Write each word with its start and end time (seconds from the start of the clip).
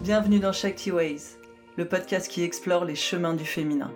Bienvenue 0.00 0.40
dans 0.40 0.52
Shakti 0.52 0.90
Ways, 0.90 1.36
le 1.76 1.86
podcast 1.86 2.26
qui 2.26 2.42
explore 2.42 2.84
les 2.84 2.96
chemins 2.96 3.34
du 3.34 3.44
féminin. 3.44 3.92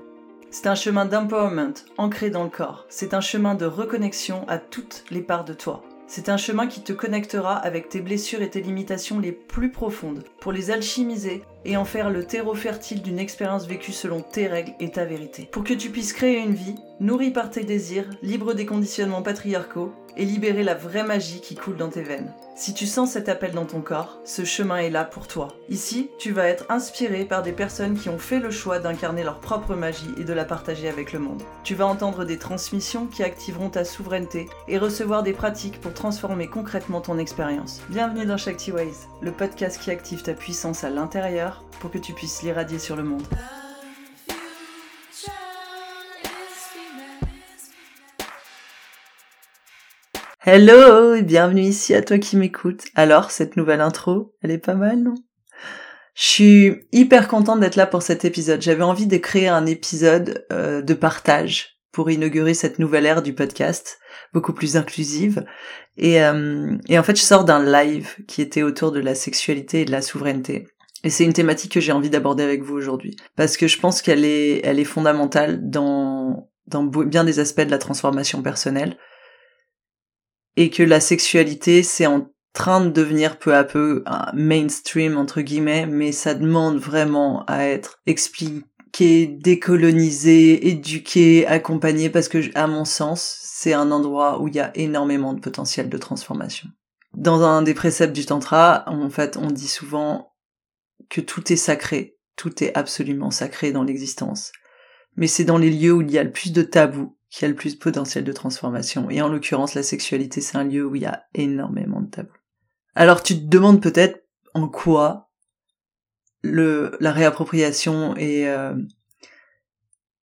C'est 0.51 0.69
un 0.69 0.77
chemin 0.77 1.05
d'empowerment 1.05 1.75
ancré 1.99 2.31
dans 2.31 2.45
le 2.45 2.51
corps. 2.51 2.87
C'est 2.89 3.13
un 3.13 3.21
chemin 3.21 3.57
de 3.57 3.67
reconnexion 3.67 4.47
à 4.47 4.59
toutes 4.59 5.05
les 5.11 5.23
parts 5.23 5.45
de 5.45 5.53
toi. 5.53 5.83
C'est 6.07 6.29
un 6.29 6.37
chemin 6.37 6.69
qui 6.69 6.83
te 6.83 6.93
connectera 6.93 7.57
avec 7.57 7.89
tes 7.89 8.01
blessures 8.01 8.43
et 8.43 8.51
tes 8.51 8.61
limitations 8.61 9.19
les 9.19 9.33
plus 9.33 9.73
profondes 9.73 10.23
pour 10.41 10.53
les 10.53 10.71
alchimiser 10.71 11.43
et 11.67 11.77
en 11.77 11.85
faire 11.85 12.11
le 12.11 12.25
terreau 12.25 12.55
fertile 12.55 13.03
d'une 13.03 13.19
expérience 13.19 13.67
vécue 13.67 13.93
selon 13.93 14.21
tes 14.21 14.47
règles 14.47 14.73
et 14.81 14.91
ta 14.91 15.05
vérité. 15.05 15.49
Pour 15.51 15.65
que 15.65 15.75
tu 15.75 15.91
puisses 15.91 16.13
créer 16.13 16.39
une 16.39 16.55
vie 16.55 16.77
nourrie 17.01 17.33
par 17.33 17.51
tes 17.51 17.65
désirs, 17.65 18.09
libre 18.23 18.55
des 18.55 18.65
conditionnements 18.65 19.23
patriarcaux 19.23 19.93
et 20.17 20.25
libérer 20.25 20.63
la 20.63 20.75
vraie 20.75 21.05
magie 21.05 21.41
qui 21.41 21.55
coule 21.55 21.77
dans 21.77 21.91
tes 21.91 22.03
veines. 22.03 22.33
Si 22.57 22.73
tu 22.73 22.87
sens 22.87 23.11
cet 23.11 23.29
appel 23.29 23.53
dans 23.53 23.67
ton 23.67 23.83
corps, 23.83 24.19
ce 24.25 24.45
chemin 24.45 24.79
est 24.79 24.89
là 24.89 25.05
pour 25.05 25.29
toi. 25.29 25.49
Ici, 25.69 26.09
tu 26.19 26.33
vas 26.33 26.47
être 26.47 26.65
inspiré 26.71 27.27
par 27.27 27.43
des 27.43 27.53
personnes 27.53 27.99
qui 27.99 28.09
ont 28.09 28.19
fait 28.19 28.41
le 28.41 28.51
choix 28.51 28.79
d'incarner 28.79 29.23
leur 29.23 29.41
propre 29.41 29.75
magie 29.75 30.15
et 30.17 30.25
de 30.25 30.33
la 30.33 30.47
partager 30.47 30.89
avec 30.89 31.13
le 31.13 31.19
monde. 31.19 31.43
Tu 31.65 31.75
vas 31.75 31.87
entendre 31.87 32.25
des 32.25 32.39
transmissions 32.39 33.07
qui 33.07 33.23
activeront 33.23 33.69
ta 33.69 33.85
souveraineté 33.85 34.49
et 34.69 34.79
recevoir 34.79 35.23
des 35.23 35.35
pratiques 35.35 35.83
pour 35.83 35.93
transformer 35.93 36.47
concrètement 36.47 37.03
ton 37.03 37.19
expérience. 37.19 37.83
Bienvenue 37.91 38.25
dans 38.25 38.39
Shakti 38.39 38.73
Ways, 38.73 39.07
le 39.21 39.33
podcast 39.33 39.79
qui 39.79 39.91
active 39.91 40.23
ta 40.23 40.33
puissance 40.33 40.83
à 40.83 40.89
l'intérieur 40.89 41.56
pour 41.81 41.91
que 41.91 41.99
tu 41.99 42.13
puisses 42.13 42.43
l'irradier 42.43 42.79
sur 42.79 42.97
le 42.97 43.03
monde. 43.03 43.27
Hello 50.49 51.15
et 51.15 51.23
bienvenue 51.23 51.63
ici 51.63 51.93
à 51.93 52.03
toi 52.03 52.19
qui 52.19 52.37
m'écoutes. 52.37 52.85
Alors, 52.95 53.33
cette 53.33 53.57
nouvelle 53.57 53.81
intro, 53.81 54.33
elle 54.43 54.53
est 54.53 54.59
pas 54.59 54.77
mal, 54.77 55.03
non? 55.03 55.15
Je 56.15 56.25
suis 56.25 56.89
hyper 56.93 57.27
contente 57.27 57.59
d'être 57.59 57.75
là 57.75 57.85
pour 57.85 58.03
cet 58.03 58.25
épisode. 58.25 58.63
J'avais 58.63 58.85
envie 58.85 59.09
de 59.09 59.17
créer 59.17 59.49
un 59.49 59.67
épisode 59.67 60.47
euh, 60.53 60.83
de 60.83 60.95
partage 60.95 61.81
pour 61.91 62.11
inaugurer 62.11 62.55
cette 62.55 62.79
nouvelle 62.79 63.07
ère 63.07 63.23
du 63.23 63.35
podcast, 63.35 63.99
beaucoup 64.33 64.53
plus 64.53 64.77
inclusive. 64.77 65.45
Et, 65.97 66.23
euh, 66.23 66.77
et 66.89 66.97
en 66.97 67.03
fait, 67.03 67.17
je 67.17 67.23
sors 67.23 67.45
d'un 67.45 67.65
live 67.65 68.15
qui 68.29 68.41
était 68.41 68.63
autour 68.63 68.93
de 68.93 69.01
la 69.01 69.15
sexualité 69.15 69.81
et 69.81 69.85
de 69.85 69.91
la 69.91 70.01
souveraineté. 70.01 70.69
Et 71.05 71.11
c'est 71.11 71.25
une 71.25 71.33
thématique 71.33 71.73
que 71.73 71.81
j'ai 71.81 71.93
envie 71.93 72.11
d'aborder 72.11 72.43
avec 72.43 72.63
vous 72.63 72.75
aujourd'hui. 72.75 73.17
Parce 73.37 73.57
que 73.57 73.69
je 73.69 73.79
pense 73.79 74.03
qu'elle 74.03 74.25
est, 74.25 74.61
elle 74.65 74.79
est 74.79 74.85
fondamentale 74.85 75.69
dans, 75.69 76.49
dans 76.67 76.85
bien 76.85 77.25
des 77.25 77.39
aspects 77.39 77.61
de 77.63 77.71
la 77.71 77.79
transformation 77.79 78.43
personnelle 78.43 78.97
et 80.57 80.71
que 80.71 80.83
la 80.83 81.01
sexualité 81.01 81.83
c'est 81.83 82.07
en 82.07 82.31
train 82.53 82.81
de 82.81 82.91
devenir 82.91 83.39
peu 83.39 83.55
à 83.55 83.65
peu 83.65 84.03
mainstream 84.33 85.19
entre 85.19 85.43
guillemets, 85.43 85.87
mais 85.87 86.13
ça 86.13 86.35
demande 86.35 86.79
vraiment 86.79 87.45
à 87.47 87.65
être 87.65 88.01
expliqué, 88.07 89.27
décolonisé, 89.27 90.69
éduqué, 90.69 91.47
accompagné 91.47 92.09
parce 92.09 92.29
que 92.29 92.39
à 92.55 92.67
mon 92.67 92.87
sens, 92.87 93.39
c'est 93.43 93.75
un 93.75 93.91
endroit 93.91 94.41
où 94.41 94.49
il 94.49 94.55
y 94.55 94.61
a 94.61 94.73
énormément 94.75 95.35
de 95.35 95.41
potentiel 95.41 95.91
de 95.91 95.99
transformation. 95.99 96.69
Dans 97.15 97.43
un 97.43 97.61
des 97.61 97.75
préceptes 97.75 98.15
du 98.15 98.25
tantra, 98.25 98.85
en 98.87 99.11
fait, 99.11 99.37
on 99.37 99.51
dit 99.51 99.69
souvent 99.69 100.33
que 101.09 101.21
tout 101.21 101.53
est 101.53 101.57
sacré, 101.57 102.17
tout 102.37 102.63
est 102.63 102.77
absolument 102.77 103.31
sacré 103.31 103.73
dans 103.73 103.85
l'existence. 103.85 104.53
Mais 105.17 105.27
c'est 105.27 105.45
dans 105.45 105.59
les 105.59 105.71
lieux 105.71 105.93
où 105.93 106.03
il 106.03 106.11
y 106.11 106.19
a 106.19 106.25
le 106.25 106.33
plus 106.33 106.53
de 106.53 106.63
tabous 106.63 107.17
qui 107.31 107.45
a 107.45 107.49
le 107.49 107.55
plus 107.55 107.75
de 107.75 107.81
potentiel 107.81 108.25
de 108.25 108.33
transformation. 108.33 109.11
Et 109.11 109.21
en 109.21 109.29
l'occurrence, 109.29 109.75
la 109.75 109.83
sexualité, 109.83 110.41
c'est 110.41 110.57
un 110.57 110.65
lieu 110.65 110.87
où 110.87 110.95
il 110.95 111.03
y 111.03 111.07
a 111.07 111.25
énormément 111.35 112.01
de 112.01 112.11
tabous. 112.11 112.37
Alors 112.95 113.23
tu 113.23 113.35
te 113.35 113.47
demandes 113.47 113.83
peut-être 113.83 114.25
en 114.55 114.69
quoi 114.69 115.31
le, 116.43 116.97
la 117.01 117.13
réappropriation 117.13 118.17
et, 118.17 118.49
euh, 118.49 118.75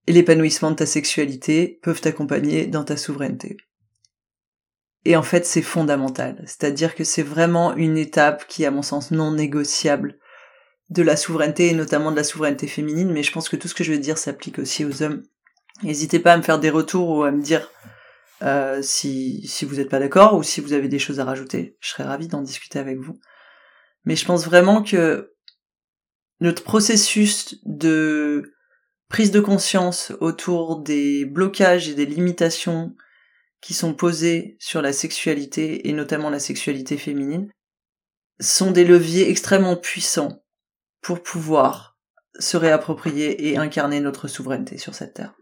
et 0.08 0.14
l'épanouissement 0.14 0.72
de 0.72 0.78
ta 0.78 0.86
sexualité 0.86 1.80
peuvent 1.84 2.02
t'accompagner 2.02 2.66
dans 2.66 2.84
ta 2.84 2.98
souveraineté. 2.98 3.58
Et 5.06 5.16
en 5.18 5.24
fait, 5.24 5.46
c'est 5.46 5.62
fondamental. 5.62 6.42
C'est-à-dire 6.46 6.96
que 6.96 7.04
c'est 7.04 7.24
vraiment 7.24 7.76
une 7.76 7.98
étape 7.98 8.48
qui 8.48 8.66
à 8.66 8.72
mon 8.72 8.82
sens, 8.82 9.12
non 9.12 9.32
négociable 9.32 10.18
de 10.90 11.02
la 11.02 11.16
souveraineté, 11.16 11.70
et 11.70 11.74
notamment 11.74 12.12
de 12.12 12.16
la 12.16 12.24
souveraineté 12.24 12.68
féminine, 12.68 13.12
mais 13.12 13.24
je 13.24 13.32
pense 13.32 13.50
que 13.50 13.56
tout 13.56 13.68
ce 13.68 13.76
que 13.76 13.84
je 13.84 13.92
veux 13.92 14.00
dire 14.00 14.18
s'applique 14.18 14.60
aussi 14.60 14.86
aux 14.86 15.02
hommes 15.02 15.24
N'hésitez 15.82 16.20
pas 16.20 16.34
à 16.34 16.38
me 16.38 16.44
faire 16.44 16.60
des 16.60 16.70
retours 16.70 17.10
ou 17.10 17.24
à 17.24 17.32
me 17.32 17.42
dire 17.42 17.72
euh, 18.44 18.82
si, 18.82 19.48
si 19.48 19.66
vous 19.66 19.76
n'êtes 19.76 19.90
pas 19.90 20.00
d'accord 20.00 20.36
ou 20.36 20.44
si 20.44 20.62
vous 20.62 20.74
avez 20.74 20.88
des 20.88 21.00
choses 21.00 21.20
à 21.20 21.26
rajouter. 21.26 21.78
Je 21.80 21.90
serais 21.90 22.04
ravie 22.04 22.28
d'en 22.28 22.42
discuter 22.42 22.78
avec 22.78 23.00
vous. 23.00 23.20
Mais 24.06 24.16
je 24.16 24.26
pense 24.26 24.46
vraiment 24.46 24.84
que 24.84 25.34
notre 26.40 26.64
processus 26.64 27.60
de 27.66 28.54
prise 29.10 29.32
de 29.32 29.40
conscience 29.40 30.12
autour 30.20 30.82
des 30.82 31.26
blocages 31.26 31.90
et 31.90 31.96
des 31.96 32.06
limitations 32.06 32.96
qui 33.62 33.74
sont 33.74 33.94
posés 33.94 34.58
sur 34.60 34.82
la 34.82 34.92
sexualité 34.94 35.88
et 35.88 35.94
notamment 35.94 36.30
la 36.30 36.40
sexualité 36.40 36.98
féminine 36.98 37.50
sont 38.40 38.72
des 38.72 38.84
leviers 38.84 39.30
extrêmement 39.30 39.78
puissants 39.78 40.43
pour 41.04 41.22
pouvoir 41.22 41.98
se 42.40 42.58
réapproprier 42.58 43.50
et 43.50 43.58
incarner 43.58 44.00
notre 44.00 44.28
souveraineté 44.28 44.78
sur 44.78 44.96
cette 44.96 45.14
terre. 45.14 45.34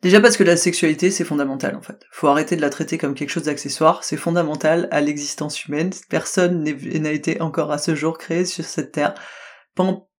Déjà 0.00 0.20
parce 0.20 0.36
que 0.36 0.44
la 0.44 0.56
sexualité, 0.56 1.10
c'est 1.10 1.24
fondamental 1.24 1.74
en 1.74 1.82
fait. 1.82 2.04
Faut 2.12 2.28
arrêter 2.28 2.54
de 2.54 2.60
la 2.60 2.70
traiter 2.70 2.98
comme 2.98 3.14
quelque 3.14 3.30
chose 3.30 3.44
d'accessoire, 3.44 4.04
c'est 4.04 4.16
fondamental 4.16 4.88
à 4.92 5.00
l'existence 5.00 5.64
humaine. 5.64 5.90
Personne 6.08 6.62
n'a 6.62 7.10
été 7.10 7.40
encore 7.40 7.72
à 7.72 7.78
ce 7.78 7.96
jour 7.96 8.16
créé 8.16 8.44
sur 8.44 8.64
cette 8.64 8.92
terre 8.92 9.14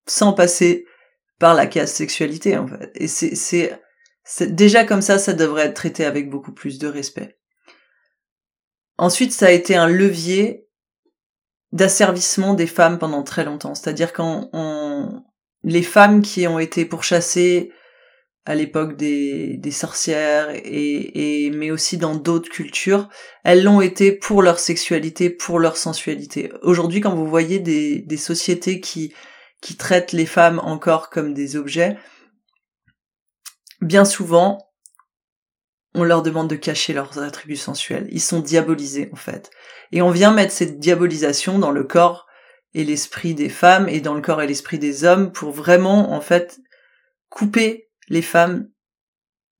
sans 0.06 0.32
passer 0.32 0.86
par 1.38 1.54
la 1.54 1.66
case 1.66 1.92
sexualité 1.92 2.58
en 2.58 2.66
fait. 2.66 2.90
Et 2.94 3.08
c'est, 3.08 3.34
c'est, 3.34 4.54
déjà 4.54 4.84
comme 4.84 5.02
ça, 5.02 5.18
ça 5.18 5.32
devrait 5.32 5.66
être 5.66 5.74
traité 5.74 6.04
avec 6.04 6.28
beaucoup 6.28 6.52
plus 6.52 6.78
de 6.78 6.86
respect. 6.86 7.38
Ensuite, 8.98 9.32
ça 9.32 9.46
a 9.46 9.50
été 9.50 9.76
un 9.76 9.88
levier 9.88 10.68
d'asservissement 11.72 12.54
des 12.54 12.66
femmes 12.66 12.98
pendant 12.98 13.22
très 13.22 13.44
longtemps. 13.44 13.74
C'est-à-dire 13.74 14.12
quand 14.12 14.50
on, 14.52 15.22
les 15.62 15.82
femmes 15.82 16.22
qui 16.22 16.46
ont 16.46 16.58
été 16.58 16.84
pourchassées 16.84 17.72
à 18.46 18.54
l'époque 18.54 18.96
des, 18.96 19.60
sorcières 19.70 20.50
et, 20.50 21.46
et 21.46 21.50
mais 21.50 21.70
aussi 21.70 21.98
dans 21.98 22.16
d'autres 22.16 22.48
cultures, 22.48 23.08
elles 23.44 23.62
l'ont 23.62 23.80
été 23.80 24.12
pour 24.12 24.42
leur 24.42 24.58
sexualité, 24.58 25.30
pour 25.30 25.58
leur 25.58 25.76
sensualité. 25.76 26.50
Aujourd'hui, 26.62 27.00
quand 27.00 27.14
vous 27.14 27.28
voyez 27.28 27.58
des, 27.58 28.00
des 28.00 28.16
sociétés 28.16 28.80
qui 28.80 29.12
qui 29.60 29.76
traitent 29.76 30.12
les 30.12 30.26
femmes 30.26 30.58
encore 30.60 31.10
comme 31.10 31.34
des 31.34 31.56
objets, 31.56 31.98
bien 33.80 34.04
souvent, 34.04 34.69
on 35.94 36.04
leur 36.04 36.22
demande 36.22 36.48
de 36.48 36.56
cacher 36.56 36.92
leurs 36.92 37.18
attributs 37.18 37.56
sensuels. 37.56 38.08
Ils 38.10 38.20
sont 38.20 38.40
diabolisés 38.40 39.10
en 39.12 39.16
fait. 39.16 39.50
Et 39.92 40.02
on 40.02 40.10
vient 40.10 40.32
mettre 40.32 40.52
cette 40.52 40.78
diabolisation 40.78 41.58
dans 41.58 41.72
le 41.72 41.84
corps 41.84 42.26
et 42.74 42.84
l'esprit 42.84 43.34
des 43.34 43.48
femmes 43.48 43.88
et 43.88 44.00
dans 44.00 44.14
le 44.14 44.20
corps 44.20 44.42
et 44.42 44.46
l'esprit 44.46 44.78
des 44.78 45.04
hommes 45.04 45.32
pour 45.32 45.50
vraiment 45.50 46.12
en 46.12 46.20
fait 46.20 46.60
couper 47.28 47.90
les 48.08 48.22
femmes 48.22 48.68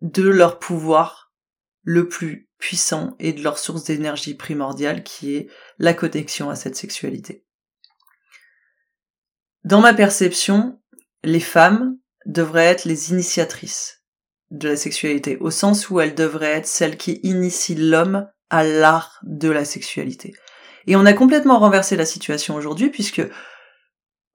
de 0.00 0.28
leur 0.28 0.58
pouvoir 0.58 1.32
le 1.82 2.08
plus 2.08 2.48
puissant 2.58 3.16
et 3.18 3.32
de 3.32 3.42
leur 3.42 3.58
source 3.58 3.84
d'énergie 3.84 4.34
primordiale 4.34 5.02
qui 5.02 5.34
est 5.34 5.48
la 5.78 5.94
connexion 5.94 6.50
à 6.50 6.54
cette 6.54 6.76
sexualité. 6.76 7.44
Dans 9.64 9.80
ma 9.80 9.94
perception, 9.94 10.80
les 11.24 11.40
femmes 11.40 11.98
devraient 12.26 12.66
être 12.66 12.84
les 12.84 13.10
initiatrices 13.10 13.99
de 14.50 14.68
la 14.68 14.76
sexualité, 14.76 15.36
au 15.38 15.50
sens 15.50 15.90
où 15.90 16.00
elles 16.00 16.14
devraient 16.14 16.56
être 16.58 16.66
celles 16.66 16.96
qui 16.96 17.20
initient 17.22 17.76
l'homme 17.76 18.28
à 18.50 18.64
l'art 18.64 19.20
de 19.22 19.48
la 19.48 19.64
sexualité. 19.64 20.34
Et 20.86 20.96
on 20.96 21.06
a 21.06 21.12
complètement 21.12 21.58
renversé 21.58 21.96
la 21.96 22.06
situation 22.06 22.54
aujourd'hui 22.54 22.90
puisque 22.90 23.22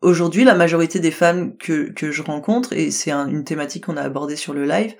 Aujourd'hui, 0.05 0.43
la 0.43 0.53
majorité 0.53 0.99
des 0.99 1.09
femmes 1.09 1.57
que, 1.57 1.89
que 1.89 2.11
je 2.11 2.21
rencontre, 2.21 2.73
et 2.73 2.91
c'est 2.91 3.11
une 3.11 3.43
thématique 3.43 3.85
qu'on 3.85 3.97
a 3.97 4.03
abordée 4.03 4.35
sur 4.35 4.53
le 4.53 4.63
live, 4.63 4.93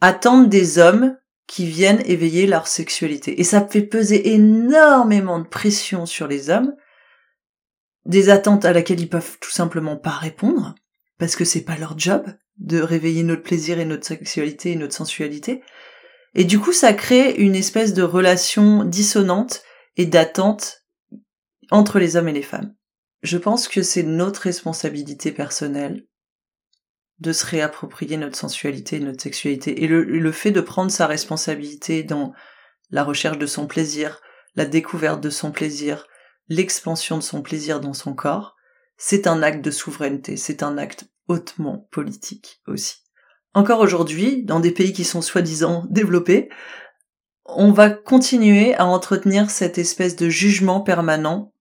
attendent 0.00 0.48
des 0.48 0.78
hommes 0.78 1.18
qui 1.48 1.66
viennent 1.66 2.02
éveiller 2.06 2.46
leur 2.46 2.68
sexualité. 2.68 3.40
Et 3.40 3.44
ça 3.44 3.66
fait 3.66 3.82
peser 3.82 4.34
énormément 4.34 5.40
de 5.40 5.48
pression 5.48 6.06
sur 6.06 6.28
les 6.28 6.48
hommes, 6.48 6.76
des 8.04 8.30
attentes 8.30 8.64
à 8.64 8.72
laquelle 8.72 9.00
ils 9.00 9.08
peuvent 9.08 9.38
tout 9.40 9.50
simplement 9.50 9.96
pas 9.96 10.10
répondre, 10.10 10.76
parce 11.18 11.34
que 11.34 11.44
c'est 11.44 11.64
pas 11.64 11.76
leur 11.76 11.98
job 11.98 12.24
de 12.62 12.80
réveiller 12.80 13.24
notre 13.24 13.42
plaisir 13.42 13.80
et 13.80 13.84
notre 13.84 14.06
sexualité 14.06 14.72
et 14.72 14.76
notre 14.76 14.94
sensualité. 14.94 15.62
Et 16.34 16.44
du 16.44 16.60
coup, 16.60 16.72
ça 16.72 16.94
crée 16.94 17.32
une 17.32 17.56
espèce 17.56 17.92
de 17.92 18.02
relation 18.02 18.84
dissonante 18.84 19.62
et 19.96 20.06
d'attente 20.06 20.84
entre 21.70 21.98
les 21.98 22.16
hommes 22.16 22.28
et 22.28 22.32
les 22.32 22.42
femmes. 22.42 22.74
Je 23.22 23.36
pense 23.36 23.68
que 23.68 23.82
c'est 23.82 24.04
notre 24.04 24.42
responsabilité 24.42 25.32
personnelle 25.32 26.06
de 27.18 27.32
se 27.32 27.44
réapproprier 27.46 28.16
notre 28.16 28.38
sensualité 28.38 28.96
et 28.96 29.00
notre 29.00 29.22
sexualité. 29.22 29.82
Et 29.82 29.88
le, 29.88 30.32
fait 30.32 30.50
de 30.50 30.60
prendre 30.60 30.90
sa 30.90 31.06
responsabilité 31.06 32.02
dans 32.02 32.32
la 32.90 33.04
recherche 33.04 33.38
de 33.38 33.46
son 33.46 33.66
plaisir, 33.66 34.20
la 34.54 34.64
découverte 34.64 35.20
de 35.20 35.30
son 35.30 35.50
plaisir, 35.50 36.06
l'expansion 36.48 37.16
de 37.18 37.22
son 37.22 37.42
plaisir 37.42 37.80
dans 37.80 37.94
son 37.94 38.14
corps, 38.14 38.56
c'est 38.96 39.26
un 39.26 39.42
acte 39.42 39.64
de 39.64 39.70
souveraineté, 39.70 40.36
c'est 40.36 40.62
un 40.62 40.78
acte 40.78 41.06
hautement 41.28 41.88
politique 41.90 42.60
aussi. 42.66 42.96
Encore 43.54 43.80
aujourd'hui, 43.80 44.44
dans 44.44 44.60
des 44.60 44.70
pays 44.70 44.92
qui 44.92 45.04
sont 45.04 45.22
soi-disant 45.22 45.84
développés, 45.90 46.48
on 47.44 47.72
va 47.72 47.90
continuer 47.90 48.74
à 48.74 48.86
entretenir 48.86 49.50
cette 49.50 49.78
espèce 49.78 50.16
de 50.16 50.28
jugement 50.28 50.80
permanent 50.80 51.52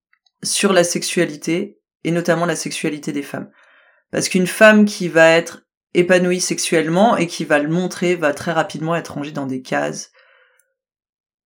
sur 0.43 0.73
la 0.73 0.83
sexualité, 0.83 1.79
et 2.03 2.11
notamment 2.11 2.45
la 2.45 2.55
sexualité 2.55 3.11
des 3.11 3.23
femmes. 3.23 3.49
Parce 4.11 4.29
qu'une 4.29 4.47
femme 4.47 4.85
qui 4.85 5.07
va 5.07 5.29
être 5.29 5.63
épanouie 5.93 6.39
sexuellement 6.39 7.17
et 7.17 7.27
qui 7.27 7.45
va 7.45 7.59
le 7.59 7.69
montrer 7.69 8.15
va 8.15 8.33
très 8.33 8.51
rapidement 8.51 8.95
être 8.95 9.13
rangée 9.13 9.31
dans 9.31 9.45
des 9.45 9.61
cases. 9.61 10.11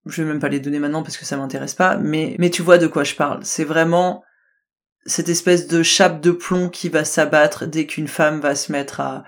Je 0.06 0.22
vais 0.22 0.28
même 0.28 0.40
pas 0.40 0.50
les 0.50 0.60
donner 0.60 0.80
maintenant 0.80 1.04
parce 1.04 1.18
que 1.18 1.26
ça 1.26 1.38
m'intéresse 1.38 1.74
pas, 1.74 1.98
mais, 1.98 2.36
mais 2.38 2.52
tu 2.52 2.62
vois 2.62 2.78
de 2.78 2.88
quoi 2.88 3.04
je 3.04 3.16
parle. 3.16 3.44
C'est 3.44 3.64
vraiment 3.64 4.24
cette 5.06 5.30
espèce 5.30 5.68
de 5.68 5.84
chape 5.84 6.22
de 6.22 6.32
plomb 6.32 6.70
qui 6.70 6.90
va 6.90 7.06
s'abattre 7.06 7.66
dès 7.66 7.86
qu'une 7.86 8.08
femme 8.08 8.40
va 8.40 8.56
se 8.56 8.72
mettre 8.72 9.00
à, 9.00 9.24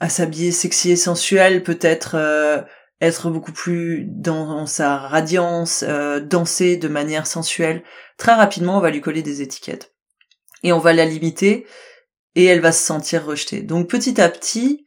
à 0.00 0.08
s'habiller 0.08 0.52
sexy 0.52 0.90
et 0.90 0.96
sensuelle, 0.96 1.62
peut-être 1.62 2.16
euh, 2.16 2.60
être 3.00 3.30
beaucoup 3.30 3.52
plus 3.52 4.04
dans 4.06 4.66
sa 4.66 4.98
radiance, 4.98 5.84
euh, 5.86 6.20
danser 6.20 6.76
de 6.76 6.88
manière 6.88 7.26
sensuelle. 7.26 7.82
Très 8.18 8.34
rapidement, 8.34 8.76
on 8.76 8.80
va 8.80 8.90
lui 8.90 9.00
coller 9.00 9.22
des 9.22 9.40
étiquettes. 9.40 9.94
Et 10.62 10.72
on 10.72 10.78
va 10.78 10.92
la 10.92 11.06
limiter 11.06 11.66
et 12.34 12.44
elle 12.44 12.60
va 12.60 12.72
se 12.72 12.84
sentir 12.84 13.24
rejetée. 13.24 13.62
Donc 13.62 13.88
petit 13.88 14.20
à 14.20 14.28
petit, 14.28 14.84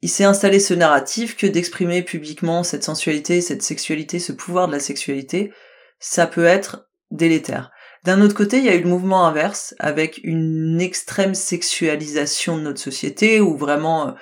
il 0.00 0.08
s'est 0.08 0.24
installé 0.24 0.60
ce 0.60 0.74
narratif 0.74 1.36
que 1.36 1.46
d'exprimer 1.46 2.02
publiquement 2.02 2.62
cette 2.62 2.84
sensualité, 2.84 3.40
cette 3.40 3.62
sexualité, 3.62 4.20
ce 4.20 4.32
pouvoir 4.32 4.68
de 4.68 4.72
la 4.72 4.80
sexualité, 4.80 5.52
ça 5.98 6.26
peut 6.26 6.44
être 6.44 6.88
délétère. 7.10 7.71
D'un 8.04 8.20
autre 8.20 8.34
côté, 8.34 8.58
il 8.58 8.64
y 8.64 8.68
a 8.68 8.74
eu 8.74 8.82
le 8.82 8.88
mouvement 8.88 9.26
inverse, 9.26 9.74
avec 9.78 10.20
une 10.24 10.80
extrême 10.80 11.34
sexualisation 11.34 12.56
de 12.56 12.62
notre 12.62 12.80
société, 12.80 13.40
où 13.40 13.56
vraiment, 13.56 14.08
euh, 14.08 14.12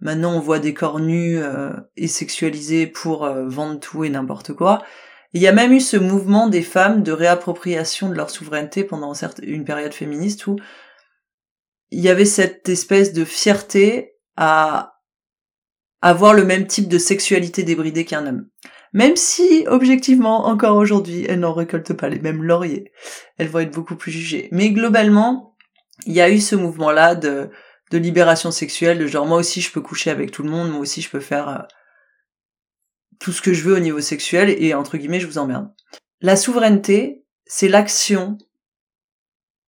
maintenant 0.00 0.34
on 0.34 0.40
voit 0.40 0.58
des 0.58 0.72
corps 0.72 1.00
nus 1.00 1.38
euh, 1.38 1.70
et 1.96 2.08
sexualisés 2.08 2.86
pour 2.86 3.24
euh, 3.24 3.46
vendre 3.46 3.78
tout 3.78 4.04
et 4.04 4.08
n'importe 4.08 4.54
quoi. 4.54 4.82
Il 5.34 5.42
y 5.42 5.48
a 5.48 5.52
même 5.52 5.72
eu 5.72 5.80
ce 5.80 5.98
mouvement 5.98 6.48
des 6.48 6.62
femmes 6.62 7.02
de 7.02 7.12
réappropriation 7.12 8.08
de 8.08 8.14
leur 8.14 8.30
souveraineté 8.30 8.84
pendant 8.84 9.12
une 9.42 9.64
période 9.64 9.92
féministe 9.92 10.46
où 10.46 10.56
il 11.90 12.00
y 12.00 12.08
avait 12.08 12.24
cette 12.24 12.68
espèce 12.70 13.12
de 13.12 13.24
fierté 13.24 14.14
à 14.36 14.94
avoir 16.00 16.32
le 16.32 16.44
même 16.44 16.66
type 16.66 16.88
de 16.88 16.98
sexualité 16.98 17.64
débridée 17.64 18.06
qu'un 18.06 18.26
homme. 18.26 18.48
Même 18.92 19.16
si, 19.16 19.64
objectivement, 19.66 20.46
encore 20.46 20.76
aujourd'hui, 20.76 21.26
elles 21.28 21.40
n'en 21.40 21.52
récoltent 21.52 21.92
pas 21.92 22.08
les 22.08 22.20
mêmes 22.20 22.42
lauriers. 22.42 22.92
Elles 23.36 23.48
vont 23.48 23.60
être 23.60 23.74
beaucoup 23.74 23.96
plus 23.96 24.12
jugées. 24.12 24.48
Mais 24.52 24.70
globalement, 24.70 25.56
il 26.06 26.12
y 26.12 26.20
a 26.20 26.30
eu 26.30 26.40
ce 26.40 26.56
mouvement-là 26.56 27.14
de, 27.14 27.50
de 27.90 27.98
libération 27.98 28.50
sexuelle, 28.50 28.98
de 28.98 29.06
genre 29.06 29.26
moi 29.26 29.38
aussi 29.38 29.60
je 29.60 29.72
peux 29.72 29.80
coucher 29.80 30.10
avec 30.10 30.30
tout 30.30 30.42
le 30.42 30.50
monde, 30.50 30.70
moi 30.70 30.80
aussi 30.80 31.00
je 31.00 31.10
peux 31.10 31.20
faire 31.20 31.48
euh, 31.48 31.58
tout 33.18 33.32
ce 33.32 33.42
que 33.42 33.52
je 33.52 33.62
veux 33.62 33.76
au 33.76 33.80
niveau 33.80 34.00
sexuel 34.00 34.50
et 34.50 34.74
entre 34.74 34.96
guillemets 34.96 35.20
je 35.20 35.26
vous 35.26 35.38
emmerde. 35.38 35.70
La 36.20 36.36
souveraineté, 36.36 37.24
c'est 37.46 37.68
l'action 37.68 38.38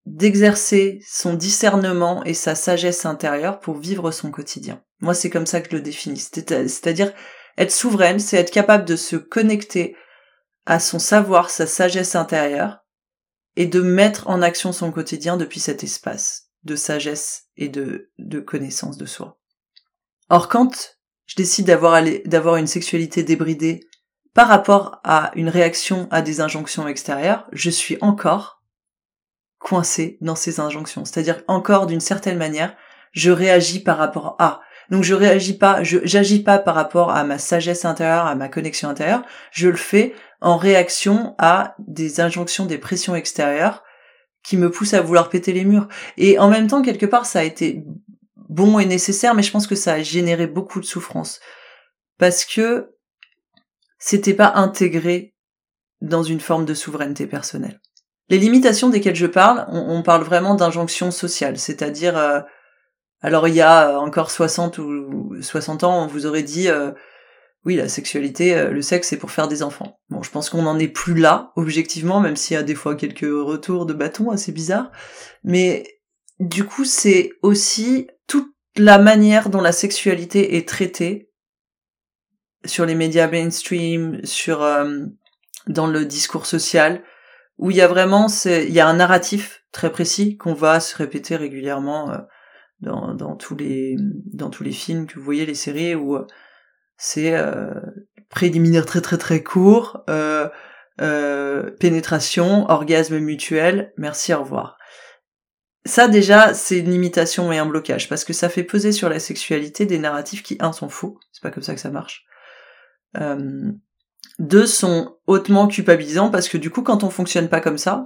d'exercer 0.06 1.00
son 1.06 1.34
discernement 1.34 2.24
et 2.24 2.34
sa 2.34 2.54
sagesse 2.54 3.04
intérieure 3.04 3.60
pour 3.60 3.76
vivre 3.76 4.10
son 4.10 4.30
quotidien. 4.30 4.82
Moi, 5.00 5.12
c'est 5.12 5.28
comme 5.28 5.46
ça 5.46 5.60
que 5.60 5.70
je 5.70 5.76
le 5.76 5.82
définis. 5.82 6.18
C'est-à-dire, 6.18 7.12
être 7.58 7.72
souveraine, 7.72 8.20
c'est 8.20 8.38
être 8.38 8.50
capable 8.50 8.84
de 8.84 8.96
se 8.96 9.16
connecter 9.16 9.96
à 10.64 10.80
son 10.80 10.98
savoir, 10.98 11.50
sa 11.50 11.66
sagesse 11.66 12.14
intérieure, 12.14 12.78
et 13.56 13.66
de 13.66 13.80
mettre 13.80 14.28
en 14.28 14.40
action 14.40 14.72
son 14.72 14.92
quotidien 14.92 15.36
depuis 15.36 15.58
cet 15.58 15.82
espace 15.82 16.50
de 16.62 16.76
sagesse 16.76 17.46
et 17.56 17.68
de, 17.68 18.10
connaissance 18.46 18.96
de 18.96 19.06
soi. 19.06 19.40
Or, 20.30 20.48
quand 20.48 20.96
je 21.26 21.34
décide 21.34 21.66
d'avoir, 21.66 22.56
une 22.56 22.66
sexualité 22.66 23.24
débridée 23.24 23.80
par 24.34 24.46
rapport 24.46 25.00
à 25.02 25.32
une 25.34 25.48
réaction 25.48 26.06
à 26.12 26.22
des 26.22 26.40
injonctions 26.40 26.86
extérieures, 26.86 27.48
je 27.52 27.70
suis 27.70 27.98
encore 28.00 28.62
coincé 29.58 30.18
dans 30.20 30.36
ces 30.36 30.60
injonctions. 30.60 31.04
C'est-à-dire 31.04 31.42
encore 31.48 31.86
d'une 31.86 32.00
certaine 32.00 32.38
manière, 32.38 32.76
je 33.10 33.32
réagis 33.32 33.80
par 33.80 33.98
rapport 33.98 34.36
à. 34.38 34.60
Donc 34.90 35.04
je 35.04 35.14
réagis 35.14 35.58
pas, 35.58 35.82
je 35.82 35.98
j'agis 36.04 36.42
pas 36.42 36.58
par 36.58 36.74
rapport 36.74 37.10
à 37.10 37.24
ma 37.24 37.38
sagesse 37.38 37.84
intérieure, 37.84 38.26
à 38.26 38.34
ma 38.34 38.48
connexion 38.48 38.88
intérieure, 38.88 39.22
je 39.50 39.68
le 39.68 39.76
fais 39.76 40.14
en 40.40 40.56
réaction 40.56 41.34
à 41.38 41.74
des 41.78 42.20
injonctions, 42.20 42.64
des 42.64 42.78
pressions 42.78 43.14
extérieures 43.14 43.82
qui 44.42 44.56
me 44.56 44.70
poussent 44.70 44.94
à 44.94 45.02
vouloir 45.02 45.28
péter 45.28 45.52
les 45.52 45.64
murs. 45.64 45.88
Et 46.16 46.38
en 46.38 46.48
même 46.48 46.68
temps, 46.68 46.82
quelque 46.82 47.06
part, 47.06 47.26
ça 47.26 47.40
a 47.40 47.44
été 47.44 47.84
bon 48.48 48.78
et 48.78 48.86
nécessaire, 48.86 49.34
mais 49.34 49.42
je 49.42 49.52
pense 49.52 49.66
que 49.66 49.74
ça 49.74 49.94
a 49.94 50.02
généré 50.02 50.46
beaucoup 50.46 50.80
de 50.80 50.86
souffrance. 50.86 51.40
Parce 52.18 52.44
que 52.44 52.94
c'était 53.98 54.34
pas 54.34 54.52
intégré 54.54 55.34
dans 56.00 56.22
une 56.22 56.40
forme 56.40 56.64
de 56.64 56.74
souveraineté 56.74 57.26
personnelle. 57.26 57.80
Les 58.30 58.38
limitations 58.38 58.88
desquelles 58.88 59.16
je 59.16 59.26
parle, 59.26 59.66
on, 59.68 60.02
parle 60.02 60.22
vraiment 60.22 60.54
d'injonction 60.54 61.10
sociale, 61.10 61.58
c'est-à-dire, 61.58 62.16
euh, 62.16 62.40
alors 63.20 63.48
il 63.48 63.54
y 63.54 63.60
a 63.60 63.98
encore 63.98 64.30
60 64.30 64.78
ou 64.78 65.34
60 65.40 65.84
ans, 65.84 66.04
on 66.04 66.06
vous 66.06 66.26
aurait 66.26 66.42
dit, 66.42 66.68
euh, 66.68 66.92
oui, 67.64 67.76
la 67.76 67.88
sexualité, 67.88 68.54
euh, 68.54 68.70
le 68.70 68.82
sexe, 68.82 69.08
c'est 69.08 69.16
pour 69.16 69.30
faire 69.30 69.48
des 69.48 69.62
enfants. 69.62 69.98
Bon, 70.10 70.22
je 70.22 70.30
pense 70.30 70.50
qu'on 70.50 70.62
n'en 70.62 70.78
est 70.78 70.88
plus 70.88 71.14
là, 71.14 71.52
objectivement, 71.56 72.20
même 72.20 72.36
s'il 72.36 72.54
y 72.54 72.58
a 72.58 72.62
des 72.62 72.74
fois 72.74 72.94
quelques 72.94 73.20
retours 73.20 73.86
de 73.86 73.94
bâton 73.94 74.30
assez 74.30 74.52
bizarres, 74.52 74.90
mais 75.44 75.84
du 76.40 76.64
coup, 76.64 76.84
c'est 76.84 77.30
aussi 77.42 78.08
toute 78.26 78.52
la 78.76 78.98
manière 78.98 79.48
dont 79.48 79.60
la 79.60 79.72
sexualité 79.72 80.56
est 80.56 80.68
traitée 80.68 81.30
sur 82.64 82.86
les 82.86 82.94
médias 82.94 83.28
mainstream, 83.28 84.20
sur 84.24 84.64
dans 85.68 85.86
le 85.86 86.04
discours 86.04 86.46
social, 86.46 87.02
où 87.58 87.70
il 87.70 87.76
y 87.76 87.80
a 87.80 87.88
vraiment, 87.88 88.28
il 88.46 88.70
y 88.70 88.80
a 88.80 88.88
un 88.88 88.94
narratif 88.94 89.64
très 89.72 89.90
précis 89.90 90.36
qu'on 90.36 90.54
va 90.54 90.80
se 90.80 90.96
répéter 90.96 91.36
régulièrement 91.36 92.10
euh, 92.10 92.18
dans, 92.80 93.14
dans, 93.14 93.36
tous 93.36 93.56
les 93.56 93.96
dans 94.32 94.50
tous 94.50 94.62
les 94.62 94.72
films 94.72 95.06
que 95.06 95.18
vous 95.18 95.24
voyez, 95.24 95.46
les 95.46 95.54
séries 95.54 95.94
où 95.94 96.16
euh, 96.16 96.26
c'est 96.96 97.34
euh, 97.34 97.74
préliminaire 98.28 98.86
très 98.86 99.00
très 99.00 99.18
très 99.18 99.42
court, 99.42 100.02
euh, 100.08 100.48
euh, 101.00 101.70
pénétration, 101.78 102.68
orgasme 102.68 103.18
mutuel, 103.18 103.92
merci, 103.96 104.34
au 104.34 104.40
revoir. 104.40 104.76
Ça 105.84 106.08
déjà, 106.08 106.54
c'est 106.54 106.80
une 106.80 106.90
limitation 106.90 107.52
et 107.52 107.58
un 107.58 107.66
blocage 107.66 108.08
parce 108.08 108.24
que 108.24 108.32
ça 108.32 108.48
fait 108.48 108.64
peser 108.64 108.92
sur 108.92 109.08
la 109.08 109.20
sexualité 109.20 109.86
des 109.86 109.98
narratifs 109.98 110.42
qui 110.42 110.56
un 110.60 110.72
sont 110.72 110.88
faux, 110.88 111.18
c'est 111.32 111.42
pas 111.42 111.50
comme 111.50 111.62
ça 111.62 111.74
que 111.74 111.80
ça 111.80 111.90
marche. 111.90 112.24
Euh, 113.16 113.72
deux 114.38 114.66
sont 114.66 115.16
hautement 115.26 115.66
culpabilisants 115.66 116.30
parce 116.30 116.48
que 116.48 116.58
du 116.58 116.70
coup, 116.70 116.82
quand 116.82 117.04
on 117.04 117.10
fonctionne 117.10 117.48
pas 117.48 117.60
comme 117.60 117.78
ça, 117.78 118.04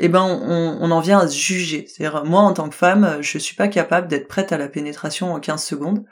eh 0.00 0.08
ben, 0.08 0.22
on, 0.22 0.90
en 0.90 1.00
vient 1.00 1.18
à 1.18 1.28
se 1.28 1.36
juger. 1.36 1.86
C'est-à-dire, 1.86 2.24
moi, 2.24 2.40
en 2.40 2.52
tant 2.52 2.68
que 2.68 2.74
femme, 2.74 3.18
je 3.20 3.38
suis 3.38 3.54
pas 3.54 3.68
capable 3.68 4.08
d'être 4.08 4.28
prête 4.28 4.52
à 4.52 4.58
la 4.58 4.68
pénétration 4.68 5.32
en 5.32 5.40
15 5.40 5.62
secondes. 5.62 6.04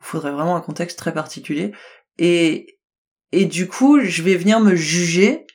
Il 0.00 0.06
faudrait 0.06 0.30
vraiment 0.30 0.56
un 0.56 0.60
contexte 0.60 0.98
très 0.98 1.12
particulier. 1.12 1.72
Et, 2.18 2.78
et 3.32 3.44
du 3.44 3.68
coup, 3.68 4.00
je 4.00 4.22
vais 4.22 4.36
venir 4.36 4.60
me 4.60 4.74
juger 4.74 5.46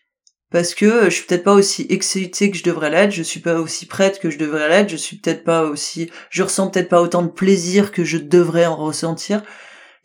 parce 0.51 0.75
que 0.75 1.05
je 1.05 1.09
suis 1.09 1.25
peut-être 1.25 1.43
pas 1.43 1.53
aussi 1.53 1.87
excitée 1.89 2.51
que 2.51 2.57
je 2.57 2.63
devrais 2.63 2.91
l'être, 2.91 3.11
je 3.11 3.23
suis 3.23 3.39
pas 3.39 3.55
aussi 3.55 3.87
prête 3.87 4.19
que 4.19 4.29
je 4.29 4.37
devrais 4.37 4.69
l'être, 4.69 4.89
je 4.89 4.97
suis 4.97 5.17
peut-être 5.17 5.43
pas 5.43 5.63
aussi, 5.63 6.11
je 6.29 6.43
ressens 6.43 6.69
peut-être 6.69 6.89
pas 6.89 7.01
autant 7.01 7.23
de 7.23 7.29
plaisir 7.29 7.91
que 7.91 8.03
je 8.03 8.19
devrais 8.19 8.67
en 8.67 8.75
ressentir. 8.75 9.41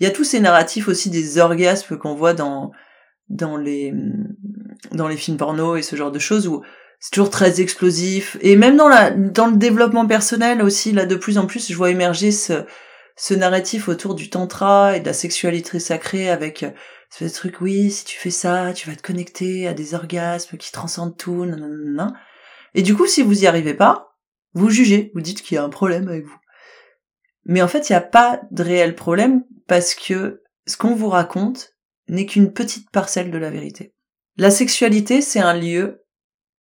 Il 0.01 0.05
y 0.05 0.07
a 0.07 0.11
tous 0.11 0.25
ces 0.25 0.41
narratifs 0.41 0.89
aussi 0.89 1.11
des 1.11 1.39
orgasmes 1.39 1.99
qu'on 1.99 2.15
voit 2.15 2.33
dans, 2.33 2.71
dans 3.29 3.59
les 3.59 3.93
dans 4.93 5.09
les 5.09 5.17
films 5.17 5.37
porno 5.37 5.77
et 5.77 5.83
ce 5.83 5.97
genre 5.97 6.13
de 6.13 6.19
choses 6.19 6.47
où 6.47 6.63
c'est 7.01 7.13
toujours 7.13 7.31
très 7.31 7.61
explosif 7.61 8.37
et 8.41 8.57
même 8.57 8.77
dans 8.77 8.89
la 8.89 9.11
dans 9.11 9.47
le 9.47 9.57
développement 9.57 10.07
personnel 10.07 10.63
aussi 10.63 10.93
là 10.93 11.07
de 11.07 11.15
plus 11.15 11.39
en 11.39 11.47
plus 11.47 11.71
je 11.71 11.77
vois 11.77 11.91
émerger 11.91 12.33
ce 12.33 12.65
ce 13.17 13.35
narratif 13.35 13.89
autour 13.89 14.15
du 14.15 14.31
tantra 14.31 14.97
et 14.97 15.01
de 15.01 15.07
la 15.07 15.13
sexualité 15.13 15.79
sacrée 15.79 16.31
avec 16.31 16.65
ce 17.11 17.25
truc 17.25 17.61
oui 17.61 17.91
si 17.91 18.05
tu 18.05 18.19
fais 18.19 18.31
ça 18.31 18.73
tu 18.73 18.89
vas 18.89 18.97
te 18.97 19.03
connecter 19.03 19.67
à 19.69 19.75
des 19.75 19.95
orgasmes 19.95 20.57
qui 20.57 20.73
transcendent 20.73 21.17
tout 21.17 21.45
nanana. 21.45 22.13
et 22.75 22.83
du 22.83 22.95
coup 22.95 23.07
si 23.07 23.23
vous 23.23 23.43
y 23.43 23.47
arrivez 23.47 23.75
pas 23.75 24.17
vous 24.55 24.71
jugez 24.71 25.13
vous 25.15 25.21
dites 25.21 25.43
qu'il 25.43 25.55
y 25.55 25.59
a 25.59 25.65
un 25.65 25.71
problème 25.71 26.09
avec 26.09 26.25
vous 26.25 26.39
mais 27.45 27.63
en 27.63 27.69
fait 27.69 27.89
il 27.89 27.93
n'y 27.93 27.97
a 27.97 28.03
pas 28.03 28.41
de 28.51 28.63
réel 28.63 28.95
problème 28.95 29.45
parce 29.67 29.95
que 29.95 30.43
ce 30.67 30.77
qu'on 30.77 30.95
vous 30.95 31.09
raconte 31.09 31.75
n'est 32.09 32.27
qu'une 32.27 32.53
petite 32.53 32.91
parcelle 32.91 33.31
de 33.31 33.39
la 33.39 33.51
vérité. 33.51 33.95
La 34.37 34.51
sexualité, 34.51 35.21
c'est 35.21 35.41
un 35.41 35.55
lieu 35.55 36.05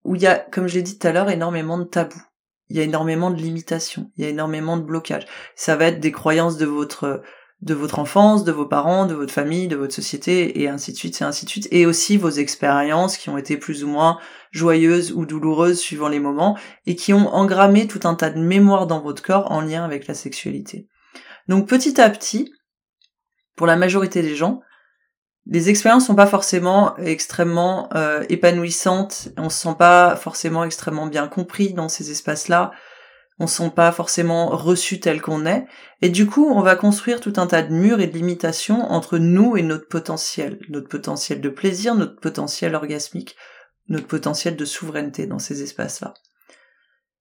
où 0.08 0.16
il 0.16 0.22
y 0.22 0.26
a, 0.26 0.38
comme 0.38 0.66
je 0.66 0.74
l'ai 0.74 0.82
dit 0.82 0.98
tout 0.98 1.06
à 1.06 1.12
l'heure, 1.12 1.30
énormément 1.30 1.78
de 1.78 1.84
tabous. 1.84 2.22
Il 2.70 2.76
y 2.76 2.80
a 2.80 2.82
énormément 2.82 3.30
de 3.30 3.40
limitations, 3.40 4.10
il 4.16 4.24
y 4.24 4.26
a 4.26 4.30
énormément 4.30 4.76
de 4.76 4.82
blocages. 4.82 5.26
Ça 5.54 5.76
va 5.76 5.86
être 5.86 6.00
des 6.00 6.12
croyances 6.12 6.56
de 6.56 6.66
votre 6.66 7.22
de 7.60 7.74
votre 7.74 7.98
enfance, 7.98 8.44
de 8.44 8.52
vos 8.52 8.66
parents, 8.66 9.06
de 9.06 9.14
votre 9.14 9.32
famille, 9.32 9.66
de 9.66 9.74
votre 9.74 9.94
société, 9.94 10.60
et 10.62 10.68
ainsi 10.68 10.92
de 10.92 10.96
suite, 10.96 11.20
et 11.20 11.24
ainsi 11.24 11.44
de 11.44 11.50
suite, 11.50 11.68
et 11.72 11.86
aussi 11.86 12.16
vos 12.16 12.30
expériences 12.30 13.16
qui 13.16 13.30
ont 13.30 13.38
été 13.38 13.56
plus 13.56 13.82
ou 13.82 13.88
moins 13.88 14.18
joyeuses 14.52 15.10
ou 15.12 15.26
douloureuses 15.26 15.80
suivant 15.80 16.08
les 16.08 16.20
moments, 16.20 16.56
et 16.86 16.94
qui 16.94 17.12
ont 17.12 17.34
engrammé 17.34 17.88
tout 17.88 18.00
un 18.04 18.14
tas 18.14 18.30
de 18.30 18.38
mémoires 18.38 18.86
dans 18.86 19.00
votre 19.00 19.22
corps 19.22 19.50
en 19.50 19.60
lien 19.60 19.84
avec 19.84 20.06
la 20.06 20.14
sexualité. 20.14 20.86
Donc 21.48 21.68
petit 21.68 22.00
à 22.00 22.08
petit, 22.10 22.52
pour 23.56 23.66
la 23.66 23.74
majorité 23.74 24.22
des 24.22 24.36
gens, 24.36 24.60
les 25.48 25.70
expériences 25.70 26.06
sont 26.06 26.14
pas 26.14 26.26
forcément 26.26 26.96
extrêmement 26.98 27.88
euh, 27.94 28.24
épanouissantes, 28.28 29.30
on 29.38 29.48
se 29.48 29.62
sent 29.62 29.76
pas 29.78 30.14
forcément 30.14 30.62
extrêmement 30.62 31.06
bien 31.06 31.26
compris 31.26 31.72
dans 31.72 31.88
ces 31.88 32.10
espaces-là, 32.10 32.72
on 33.38 33.46
se 33.46 33.62
sent 33.62 33.72
pas 33.74 33.90
forcément 33.90 34.48
reçu 34.48 35.00
tel 35.00 35.22
qu'on 35.22 35.46
est, 35.46 35.64
et 36.02 36.10
du 36.10 36.26
coup 36.26 36.46
on 36.46 36.60
va 36.60 36.76
construire 36.76 37.20
tout 37.20 37.32
un 37.36 37.46
tas 37.46 37.62
de 37.62 37.72
murs 37.72 38.00
et 38.00 38.08
de 38.08 38.16
limitations 38.16 38.90
entre 38.90 39.16
nous 39.16 39.56
et 39.56 39.62
notre 39.62 39.88
potentiel, 39.88 40.60
notre 40.68 40.88
potentiel 40.88 41.40
de 41.40 41.48
plaisir, 41.48 41.94
notre 41.94 42.20
potentiel 42.20 42.74
orgasmique, 42.74 43.34
notre 43.88 44.06
potentiel 44.06 44.54
de 44.54 44.64
souveraineté 44.66 45.26
dans 45.26 45.38
ces 45.38 45.62
espaces-là. 45.62 46.12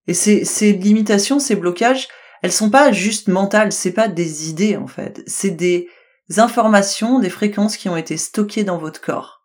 Et 0.07 0.13
ces, 0.13 0.43
ces 0.43 0.73
limitations, 0.73 1.39
ces 1.39 1.55
blocages, 1.55 2.09
elles 2.41 2.51
sont 2.51 2.69
pas 2.69 2.91
juste 2.91 3.29
mentales, 3.29 3.71
c'est 3.71 3.93
pas 3.93 4.09
des 4.09 4.49
idées 4.49 4.75
en 4.75 4.87
fait, 4.87 5.23
c'est 5.27 5.51
des 5.51 5.87
informations, 6.35 7.19
des 7.19 7.29
fréquences 7.29 7.77
qui 7.77 7.89
ont 7.89 7.97
été 7.97 8.17
stockées 8.17 8.63
dans 8.63 8.77
votre 8.77 9.01
corps 9.01 9.43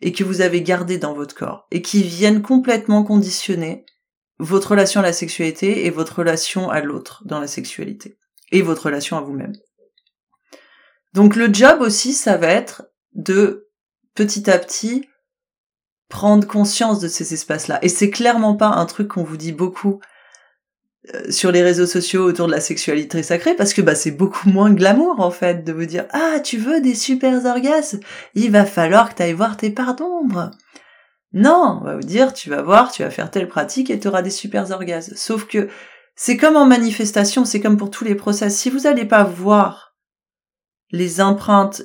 et 0.00 0.12
que 0.12 0.24
vous 0.24 0.40
avez 0.40 0.62
gardées 0.62 0.98
dans 0.98 1.14
votre 1.14 1.34
corps 1.34 1.66
et 1.70 1.82
qui 1.82 2.02
viennent 2.02 2.42
complètement 2.42 3.04
conditionner 3.04 3.84
votre 4.38 4.70
relation 4.70 5.00
à 5.00 5.04
la 5.04 5.12
sexualité 5.12 5.84
et 5.84 5.90
votre 5.90 6.20
relation 6.20 6.70
à 6.70 6.80
l'autre 6.80 7.22
dans 7.26 7.40
la 7.40 7.46
sexualité 7.46 8.16
et 8.50 8.62
votre 8.62 8.86
relation 8.86 9.18
à 9.18 9.20
vous-même. 9.20 9.52
Donc 11.12 11.36
le 11.36 11.52
job 11.52 11.80
aussi, 11.82 12.14
ça 12.14 12.36
va 12.36 12.48
être 12.48 12.84
de 13.12 13.68
petit 14.14 14.50
à 14.50 14.58
petit 14.58 15.06
prendre 16.08 16.46
conscience 16.46 17.00
de 17.00 17.08
ces 17.08 17.34
espaces-là. 17.34 17.78
Et 17.82 17.88
c'est 17.88 18.10
clairement 18.10 18.56
pas 18.56 18.68
un 18.68 18.86
truc 18.86 19.08
qu'on 19.08 19.24
vous 19.24 19.36
dit 19.36 19.52
beaucoup 19.52 20.00
sur 21.30 21.50
les 21.50 21.62
réseaux 21.62 21.86
sociaux 21.86 22.24
autour 22.24 22.46
de 22.46 22.52
la 22.52 22.60
sexualité 22.60 23.22
sacrée 23.22 23.54
parce 23.54 23.72
que 23.72 23.80
bah 23.80 23.94
c'est 23.94 24.10
beaucoup 24.10 24.48
moins 24.50 24.72
glamour 24.72 25.20
en 25.20 25.30
fait 25.30 25.64
de 25.64 25.72
vous 25.72 25.86
dire 25.86 26.06
ah 26.10 26.40
tu 26.40 26.58
veux 26.58 26.80
des 26.80 26.94
super 26.94 27.44
orgasmes? 27.46 28.00
Il 28.34 28.50
va 28.50 28.66
falloir 28.66 29.10
que 29.10 29.16
tu 29.16 29.22
ailles 29.22 29.32
voir 29.32 29.56
tes 29.56 29.70
parts 29.70 29.96
d'ombre. 29.96 30.50
Non 31.32 31.78
on 31.80 31.84
va 31.84 31.94
vous 31.94 32.06
dire 32.06 32.34
tu 32.34 32.50
vas 32.50 32.62
voir 32.62 32.92
tu 32.92 33.02
vas 33.02 33.10
faire 33.10 33.30
telle 33.30 33.48
pratique 33.48 33.90
et 33.90 33.98
tu 33.98 34.08
auras 34.08 34.22
des 34.22 34.30
super 34.30 34.70
orgasmes. 34.70 35.14
Sauf 35.16 35.46
que 35.46 35.68
c'est 36.16 36.36
comme 36.36 36.56
en 36.56 36.66
manifestation 36.66 37.44
c'est 37.44 37.60
comme 37.60 37.78
pour 37.78 37.90
tous 37.90 38.04
les 38.04 38.14
process. 38.14 38.56
Si 38.56 38.68
vous 38.68 38.80
n'allez 38.80 39.06
pas 39.06 39.24
voir 39.24 39.96
les 40.90 41.22
empreintes 41.22 41.82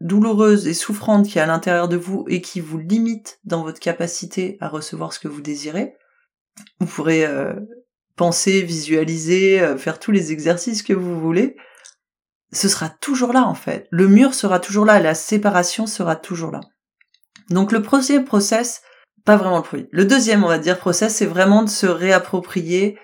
douloureuses 0.00 0.66
et 0.66 0.74
souffrantes 0.74 1.28
qui 1.28 1.38
a 1.38 1.44
à 1.44 1.46
l'intérieur 1.46 1.88
de 1.88 1.96
vous 1.96 2.24
et 2.26 2.40
qui 2.40 2.60
vous 2.60 2.78
limitent 2.78 3.38
dans 3.44 3.62
votre 3.62 3.78
capacité 3.78 4.56
à 4.60 4.68
recevoir 4.68 5.12
ce 5.12 5.20
que 5.20 5.28
vous 5.28 5.42
désirez 5.42 5.94
vous 6.80 6.86
pourrez 6.86 7.24
euh, 7.24 7.54
penser, 8.16 8.62
visualiser, 8.62 9.60
euh, 9.60 9.76
faire 9.76 9.98
tous 9.98 10.12
les 10.12 10.32
exercices 10.32 10.82
que 10.82 10.92
vous 10.92 11.20
voulez, 11.20 11.56
ce 12.52 12.68
sera 12.68 12.88
toujours 12.88 13.32
là 13.32 13.44
en 13.44 13.54
fait. 13.54 13.86
Le 13.90 14.08
mur 14.08 14.34
sera 14.34 14.60
toujours 14.60 14.84
là, 14.84 15.00
la 15.00 15.14
séparation 15.14 15.86
sera 15.86 16.16
toujours 16.16 16.50
là. 16.50 16.60
Donc 17.50 17.72
le 17.72 17.82
premier 17.82 18.20
process, 18.20 18.82
pas 19.24 19.36
vraiment 19.36 19.58
le 19.58 19.62
premier. 19.62 19.88
Le 19.90 20.04
deuxième, 20.04 20.44
on 20.44 20.48
va 20.48 20.58
dire, 20.58 20.78
process, 20.78 21.14
c'est 21.14 21.26
vraiment 21.26 21.62
de 21.62 21.68
se 21.68 21.86
réapproprier 21.86 22.98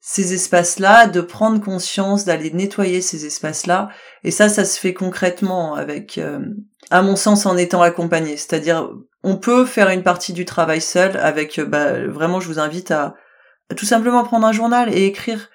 ces 0.00 0.32
espaces-là, 0.32 1.06
de 1.06 1.20
prendre 1.20 1.60
conscience, 1.62 2.24
d'aller 2.24 2.50
nettoyer 2.50 3.02
ces 3.02 3.26
espaces-là. 3.26 3.90
Et 4.24 4.30
ça, 4.30 4.48
ça 4.48 4.64
se 4.64 4.80
fait 4.80 4.94
concrètement 4.94 5.74
avec, 5.74 6.16
euh, 6.16 6.40
à 6.90 7.02
mon 7.02 7.16
sens, 7.16 7.44
en 7.44 7.56
étant 7.58 7.82
accompagné. 7.82 8.38
C'est-à-dire, 8.38 8.90
on 9.22 9.36
peut 9.36 9.66
faire 9.66 9.90
une 9.90 10.02
partie 10.02 10.32
du 10.32 10.46
travail 10.46 10.80
seul 10.80 11.18
avec, 11.18 11.58
euh, 11.58 11.66
bah, 11.66 12.06
vraiment, 12.06 12.40
je 12.40 12.48
vous 12.48 12.58
invite 12.58 12.90
à, 12.90 13.14
tout 13.76 13.86
simplement 13.86 14.24
prendre 14.24 14.46
un 14.46 14.52
journal 14.52 14.92
et 14.94 15.06
écrire. 15.06 15.50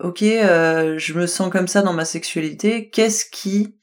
Ok 0.00 0.22
euh, 0.22 0.96
je 0.98 1.14
me 1.14 1.26
sens 1.26 1.50
comme 1.50 1.68
ça 1.68 1.82
dans 1.82 1.92
ma 1.92 2.04
sexualité. 2.04 2.88
Qu'est-ce 2.90 3.24
qui 3.24 3.76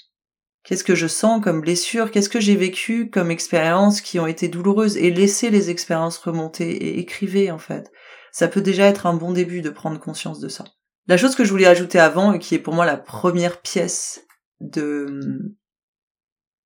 qu'est-ce 0.64 0.84
que 0.84 0.96
je 0.96 1.08
sens 1.08 1.44
comme 1.44 1.62
blessure? 1.62 2.12
Qu'est-ce 2.12 2.30
que 2.30 2.40
j'ai 2.40 2.56
vécu 2.56 3.10
comme 3.10 3.32
expériences 3.32 4.02
qui 4.02 4.20
ont 4.20 4.28
été 4.28 4.48
douloureuses? 4.48 4.98
Et 4.98 5.12
laisser 5.12 5.50
les 5.50 5.70
expériences 5.70 6.18
remonter 6.18 6.72
et 6.72 7.00
écrivez 7.00 7.52
en 7.52 7.58
fait. 7.58 7.92
Ça 8.32 8.48
peut 8.48 8.62
déjà 8.62 8.86
être 8.86 9.06
un 9.06 9.14
bon 9.14 9.32
début 9.32 9.62
de 9.62 9.70
prendre 9.70 10.00
conscience 10.00 10.40
de 10.40 10.48
ça. 10.48 10.66
La 11.08 11.18
chose 11.18 11.36
que 11.36 11.44
je 11.44 11.52
voulais 11.52 11.68
ajouter 11.68 12.00
avant 12.00 12.34
et 12.34 12.40
qui 12.40 12.56
est 12.56 12.60
pour 12.60 12.74
moi 12.74 12.86
la 12.86 12.98
première 12.98 13.62
pièce 13.62 14.26
de 14.62 15.56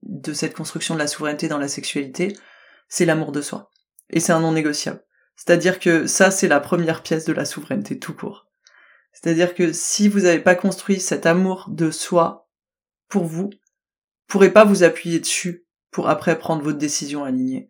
de 0.03 0.33
cette 0.33 0.55
construction 0.55 0.93
de 0.93 0.99
la 0.99 1.07
souveraineté 1.07 1.47
dans 1.47 1.57
la 1.57 1.67
sexualité 1.67 2.33
c'est 2.87 3.05
l'amour 3.05 3.31
de 3.31 3.41
soi. 3.41 3.71
Et 4.09 4.19
c'est 4.19 4.31
un 4.31 4.39
non 4.39 4.51
négociable 4.51 5.03
c'est-à-dire 5.39 5.79
que 5.79 6.05
ça, 6.05 6.31
c'est 6.31 6.49
la 6.49 6.59
première 6.59 7.01
pièce 7.01 7.23
de 7.23 7.31
la 7.31 7.45
souveraineté 7.45 7.97
tout 7.97 8.13
court. 8.13 8.47
C'est-à-dire 9.13 9.55
que 9.55 9.71
si 9.71 10.09
vous 10.09 10.21
n'avez 10.21 10.41
pas 10.41 10.53
construit 10.53 10.99
cet 10.99 11.25
amour 11.25 11.67
de 11.69 11.91
soi 11.91 12.49
pour 13.07 13.23
vous, 13.23 13.43
vous 13.43 13.57
pourrez 14.27 14.51
pas 14.51 14.65
vous 14.65 14.83
appuyer 14.83 15.17
dessus 15.17 15.65
pour 15.91 16.09
après 16.09 16.37
prendre 16.37 16.61
votre 16.61 16.77
décision 16.77 17.23
alignée. 17.23 17.69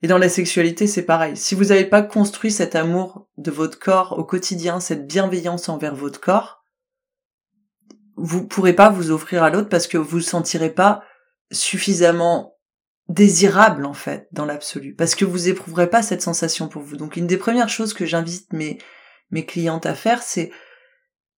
Et 0.00 0.08
dans 0.08 0.16
la 0.16 0.30
sexualité, 0.30 0.86
c'est 0.86 1.04
pareil. 1.04 1.36
Si 1.36 1.54
vous 1.54 1.66
n'avez 1.66 1.84
pas 1.84 2.00
construit 2.00 2.50
cet 2.50 2.74
amour 2.74 3.28
de 3.36 3.50
votre 3.50 3.78
corps 3.78 4.18
au 4.18 4.24
quotidien, 4.24 4.80
cette 4.80 5.06
bienveillance 5.06 5.68
envers 5.68 5.94
votre 5.94 6.22
corps, 6.22 6.64
vous 8.16 8.46
pourrez 8.46 8.72
pas 8.72 8.88
vous 8.88 9.10
offrir 9.10 9.42
à 9.42 9.50
l'autre 9.50 9.68
parce 9.68 9.88
que 9.88 9.98
vous 9.98 10.16
ne 10.16 10.22
sentirez 10.22 10.70
pas 10.70 11.04
suffisamment 11.52 12.49
désirable 13.10 13.86
en 13.86 13.92
fait 13.92 14.28
dans 14.30 14.44
l'absolu 14.44 14.94
parce 14.94 15.16
que 15.16 15.24
vous 15.24 15.48
éprouverez 15.48 15.90
pas 15.90 16.02
cette 16.02 16.22
sensation 16.22 16.68
pour 16.68 16.82
vous. 16.82 16.96
Donc 16.96 17.16
une 17.16 17.26
des 17.26 17.36
premières 17.36 17.68
choses 17.68 17.92
que 17.92 18.06
j'invite 18.06 18.52
mes 18.52 18.78
mes 19.30 19.44
clientes 19.44 19.84
à 19.84 19.94
faire 19.94 20.22
c'est 20.22 20.52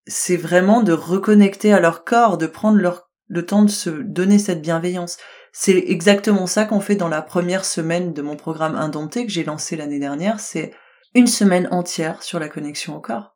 c'est 0.05 0.37
vraiment 0.37 0.83
de 0.83 0.93
reconnecter 0.93 1.73
à 1.73 1.79
leur 1.79 2.03
corps, 2.03 2.37
de 2.37 2.45
prendre 2.45 2.77
leur 2.77 3.09
le 3.27 3.45
temps 3.45 3.63
de 3.63 3.71
se 3.71 3.89
donner 3.89 4.37
cette 4.37 4.61
bienveillance. 4.61 5.17
C'est 5.51 5.83
exactement 5.87 6.45
ça 6.45 6.65
qu'on 6.65 6.81
fait 6.81 6.95
dans 6.95 7.07
la 7.07 7.21
première 7.21 7.65
semaine 7.65 8.13
de 8.13 8.21
mon 8.21 8.35
programme 8.35 8.75
Indompté 8.75 9.25
que 9.25 9.31
j'ai 9.31 9.43
lancé 9.43 9.75
l'année 9.75 9.99
dernière, 9.99 10.39
c'est 10.39 10.73
une 11.15 11.27
semaine 11.27 11.67
entière 11.71 12.21
sur 12.21 12.39
la 12.39 12.49
connexion 12.49 12.95
au 12.95 12.99
corps, 12.99 13.35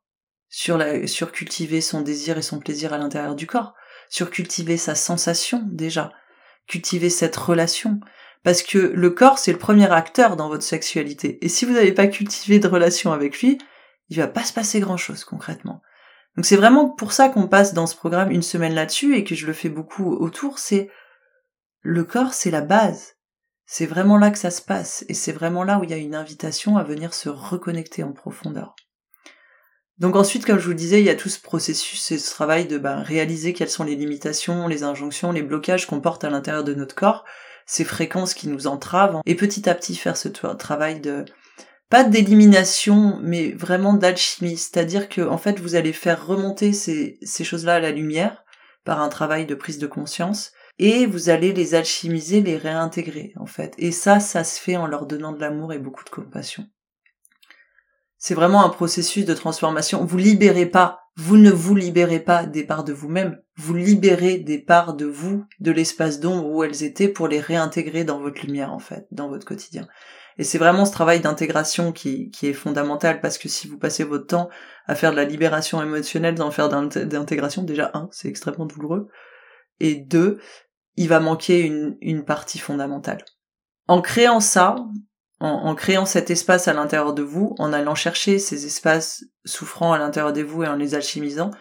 sur 0.49 0.77
la 0.77 1.07
sur 1.07 1.31
cultiver 1.31 1.81
son 1.81 2.01
désir 2.01 2.37
et 2.37 2.43
son 2.43 2.59
plaisir 2.59 2.93
à 2.93 2.99
l'intérieur 2.99 3.35
du 3.35 3.47
corps, 3.47 3.73
sur 4.09 4.29
cultiver 4.29 4.77
sa 4.77 4.93
sensation 4.93 5.63
déjà, 5.71 6.11
cultiver 6.67 7.09
cette 7.09 7.35
relation, 7.35 7.99
parce 8.43 8.63
que 8.63 8.77
le 8.77 9.09
corps, 9.09 9.39
c'est 9.39 9.51
le 9.51 9.57
premier 9.57 9.91
acteur 9.91 10.35
dans 10.35 10.49
votre 10.49 10.63
sexualité. 10.63 11.43
Et 11.45 11.49
si 11.49 11.65
vous 11.65 11.73
n'avez 11.73 11.91
pas 11.91 12.07
cultivé 12.07 12.59
de 12.59 12.67
relation 12.67 13.11
avec 13.11 13.41
lui, 13.41 13.57
il 14.09 14.17
va 14.17 14.27
pas 14.27 14.43
se 14.43 14.53
passer 14.53 14.79
grand 14.79 14.97
chose 14.97 15.23
concrètement. 15.23 15.81
Donc 16.35 16.45
c'est 16.45 16.55
vraiment 16.55 16.89
pour 16.89 17.13
ça 17.13 17.29
qu'on 17.29 17.47
passe 17.47 17.73
dans 17.73 17.87
ce 17.87 17.95
programme 17.95 18.31
une 18.31 18.43
semaine 18.43 18.75
là-dessus 18.75 19.15
et 19.15 19.23
que 19.23 19.35
je 19.35 19.47
le 19.47 19.53
fais 19.53 19.69
beaucoup 19.69 20.13
autour, 20.13 20.59
c'est 20.59 20.89
le 21.81 22.03
corps, 22.03 22.33
c'est 22.33 22.51
la 22.51 22.61
base. 22.61 23.15
C'est 23.65 23.85
vraiment 23.85 24.17
là 24.17 24.31
que 24.31 24.37
ça 24.37 24.51
se 24.51 24.61
passe 24.61 25.03
et 25.09 25.13
c'est 25.13 25.33
vraiment 25.33 25.63
là 25.63 25.79
où 25.79 25.83
il 25.83 25.89
y 25.89 25.93
a 25.93 25.97
une 25.97 26.15
invitation 26.15 26.77
à 26.77 26.83
venir 26.83 27.13
se 27.13 27.27
reconnecter 27.27 28.03
en 28.03 28.13
profondeur. 28.13 28.75
Donc 29.97 30.15
ensuite, 30.15 30.45
comme 30.45 30.59
je 30.59 30.65
vous 30.65 30.69
le 30.69 30.75
disais, 30.75 30.99
il 30.99 31.05
y 31.05 31.09
a 31.09 31.15
tout 31.15 31.27
ce 31.27 31.41
processus 31.41 32.11
et 32.11 32.19
ce 32.19 32.29
travail 32.29 32.67
de 32.67 32.77
bah, 32.77 32.97
réaliser 32.97 33.53
quelles 33.53 33.69
sont 33.69 33.83
les 33.83 33.95
limitations, 33.95 34.67
les 34.67 34.83
injonctions, 34.83 35.31
les 35.31 35.41
blocages 35.41 35.87
qu'on 35.87 35.99
porte 35.99 36.23
à 36.23 36.29
l'intérieur 36.29 36.63
de 36.63 36.75
notre 36.75 36.95
corps 36.95 37.25
ces 37.67 37.83
fréquences 37.83 38.33
qui 38.33 38.47
nous 38.47 38.65
entravent, 38.65 39.21
et 39.25 39.35
petit 39.35 39.69
à 39.69 39.75
petit 39.75 39.95
faire 39.95 40.17
ce 40.17 40.29
travail 40.29 40.99
de 41.01 41.25
pas 41.89 42.03
d'élimination, 42.03 43.19
mais 43.21 43.51
vraiment 43.51 43.93
d'alchimie, 43.93 44.57
c'est-à-dire 44.57 45.07
que 45.07 45.21
en 45.21 45.37
fait 45.37 45.59
vous 45.59 45.75
allez 45.75 45.93
faire 45.93 46.25
remonter 46.25 46.73
ces, 46.73 47.19
ces 47.21 47.43
choses-là 47.43 47.75
à 47.75 47.79
la 47.79 47.91
lumière 47.91 48.43
par 48.83 49.01
un 49.01 49.09
travail 49.09 49.45
de 49.45 49.55
prise 49.55 49.77
de 49.77 49.87
conscience, 49.87 50.53
et 50.79 51.05
vous 51.05 51.29
allez 51.29 51.53
les 51.53 51.75
alchimiser, 51.75 52.41
les 52.41 52.57
réintégrer 52.57 53.33
en 53.37 53.45
fait. 53.45 53.73
Et 53.77 53.91
ça, 53.91 54.19
ça 54.19 54.43
se 54.43 54.59
fait 54.59 54.77
en 54.77 54.87
leur 54.87 55.05
donnant 55.05 55.33
de 55.33 55.39
l'amour 55.39 55.73
et 55.73 55.79
beaucoup 55.79 56.03
de 56.03 56.09
compassion. 56.09 56.67
C'est 58.17 58.33
vraiment 58.33 58.65
un 58.65 58.69
processus 58.69 59.25
de 59.25 59.33
transformation. 59.33 60.03
Vous 60.05 60.17
libérez 60.17 60.65
pas, 60.65 61.01
vous 61.17 61.37
ne 61.37 61.49
vous 61.49 61.75
libérez 61.75 62.19
pas 62.19 62.45
des 62.45 62.63
parts 62.63 62.83
de 62.83 62.93
vous-même, 62.93 63.41
vous 63.55 63.73
libérez 63.73 64.37
des 64.37 64.59
parts 64.59 64.93
de 64.93 65.05
vous, 65.05 65.45
de 65.59 65.71
l'espace 65.71 66.19
d'ombre 66.19 66.47
où 66.47 66.63
elles 66.63 66.83
étaient 66.83 67.07
pour 67.07 67.27
les 67.27 67.39
réintégrer 67.39 68.03
dans 68.03 68.19
votre 68.19 68.45
lumière 68.45 68.71
en 68.71 68.77
fait, 68.77 69.07
dans 69.09 69.27
votre 69.27 69.45
quotidien. 69.45 69.87
Et 70.37 70.43
c'est 70.43 70.59
vraiment 70.59 70.85
ce 70.85 70.91
travail 70.91 71.19
d'intégration 71.19 71.91
qui, 71.91 72.31
est 72.43 72.53
fondamental 72.53 73.19
parce 73.19 73.39
que 73.39 73.49
si 73.49 73.67
vous 73.67 73.79
passez 73.79 74.03
votre 74.03 74.27
temps 74.27 74.49
à 74.85 74.93
faire 74.93 75.09
de 75.09 75.15
la 75.15 75.25
libération 75.25 75.81
émotionnelle 75.81 76.37
sans 76.37 76.51
faire 76.51 76.69
d'intégration, 76.69 77.63
déjà 77.63 77.89
un, 77.95 78.07
c'est 78.11 78.27
extrêmement 78.27 78.67
douloureux, 78.67 79.07
et 79.79 79.95
deux, 79.95 80.39
il 80.97 81.09
va 81.09 81.19
manquer 81.19 81.65
une 81.65 82.25
partie 82.25 82.59
fondamentale. 82.59 83.25
En 83.87 84.01
créant 84.01 84.39
ça, 84.39 84.75
en, 85.39 85.75
créant 85.75 86.05
cet 86.05 86.31
espace 86.31 86.67
à 86.67 86.73
l'intérieur 86.73 87.13
de 87.13 87.21
vous, 87.21 87.55
en 87.59 87.71
allant 87.71 87.95
chercher 87.95 88.39
ces 88.39 88.65
espaces 88.65 89.23
souffrants 89.45 89.93
à 89.93 89.99
l'intérieur 89.99 90.33
de 90.33 90.41
vous 90.41 90.63
et 90.63 90.67
en 90.67 90.75
les 90.75 90.95
alchimisant, 90.95 91.51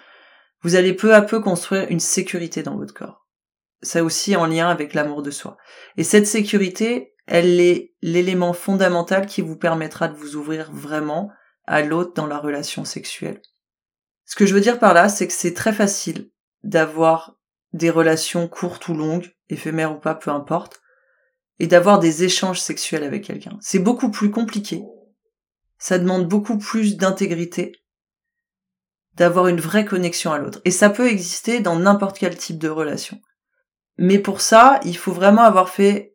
vous 0.63 0.77
allez 0.77 0.95
peu 0.95 1.15
à 1.15 1.23
peu 1.23 1.41
construire 1.41 1.87
une 1.91 2.01
sécurité 2.01 2.63
dans 2.63 2.77
votre 2.77 2.95
corps. 2.95 3.27
Ça 3.83 4.03
aussi 4.03 4.35
en 4.35 4.47
lien 4.47 4.69
avec 4.69 4.95
l'amour 4.95 5.23
de 5.23 5.31
soi. 5.31 5.59
Et 5.99 6.05
cette 6.05 6.27
sécurité, 6.27 7.15
elle 7.27 7.61
est 7.61 7.95
l'élément 8.01 8.55
fondamental 8.55 9.27
qui 9.27 9.43
vous 9.43 9.57
permettra 9.57 10.09
de 10.09 10.17
vous 10.17 10.37
ouvrir 10.37 10.73
vraiment 10.73 11.31
à 11.67 11.83
l'autre 11.83 12.15
dans 12.15 12.27
la 12.27 12.39
relation 12.39 12.85
sexuelle. 12.85 13.43
Ce 14.25 14.37
que 14.37 14.47
je 14.47 14.55
veux 14.55 14.61
dire 14.61 14.79
par 14.79 14.95
là, 14.95 15.09
c'est 15.09 15.27
que 15.27 15.33
c'est 15.33 15.55
très 15.55 15.73
facile 15.73 16.31
d'avoir 16.63 17.37
des 17.73 17.91
relations 17.91 18.49
courtes 18.49 18.89
ou 18.89 18.95
longues, 18.95 19.31
éphémères 19.51 19.93
ou 19.93 20.01
pas, 20.01 20.15
peu 20.15 20.31
importe, 20.31 20.81
et 21.59 21.67
d'avoir 21.67 21.99
des 21.99 22.25
échanges 22.25 22.61
sexuels 22.61 23.05
avec 23.05 23.25
quelqu'un. 23.25 23.57
C'est 23.61 23.79
beaucoup 23.79 24.11
plus 24.11 24.31
compliqué. 24.31 24.83
Ça 25.79 25.99
demande 25.99 26.29
beaucoup 26.29 26.59
plus 26.59 26.97
d'intégrité, 26.97 27.73
d'avoir 29.15 29.49
une 29.49 29.61
vraie 29.61 29.85
connexion 29.85 30.33
à 30.33 30.39
l'autre. 30.39 30.61
Et 30.65 30.71
ça 30.71 30.91
peut 30.91 31.09
exister 31.09 31.61
dans 31.61 31.79
n'importe 31.79 32.19
quel 32.19 32.37
type 32.37 32.59
de 32.59 32.69
relation. 32.69 33.21
Mais 33.99 34.19
pour 34.19 34.41
ça, 34.41 34.81
il 34.85 34.97
faut 34.97 35.13
vraiment 35.13 35.43
avoir 35.43 35.71
fait 35.71 36.13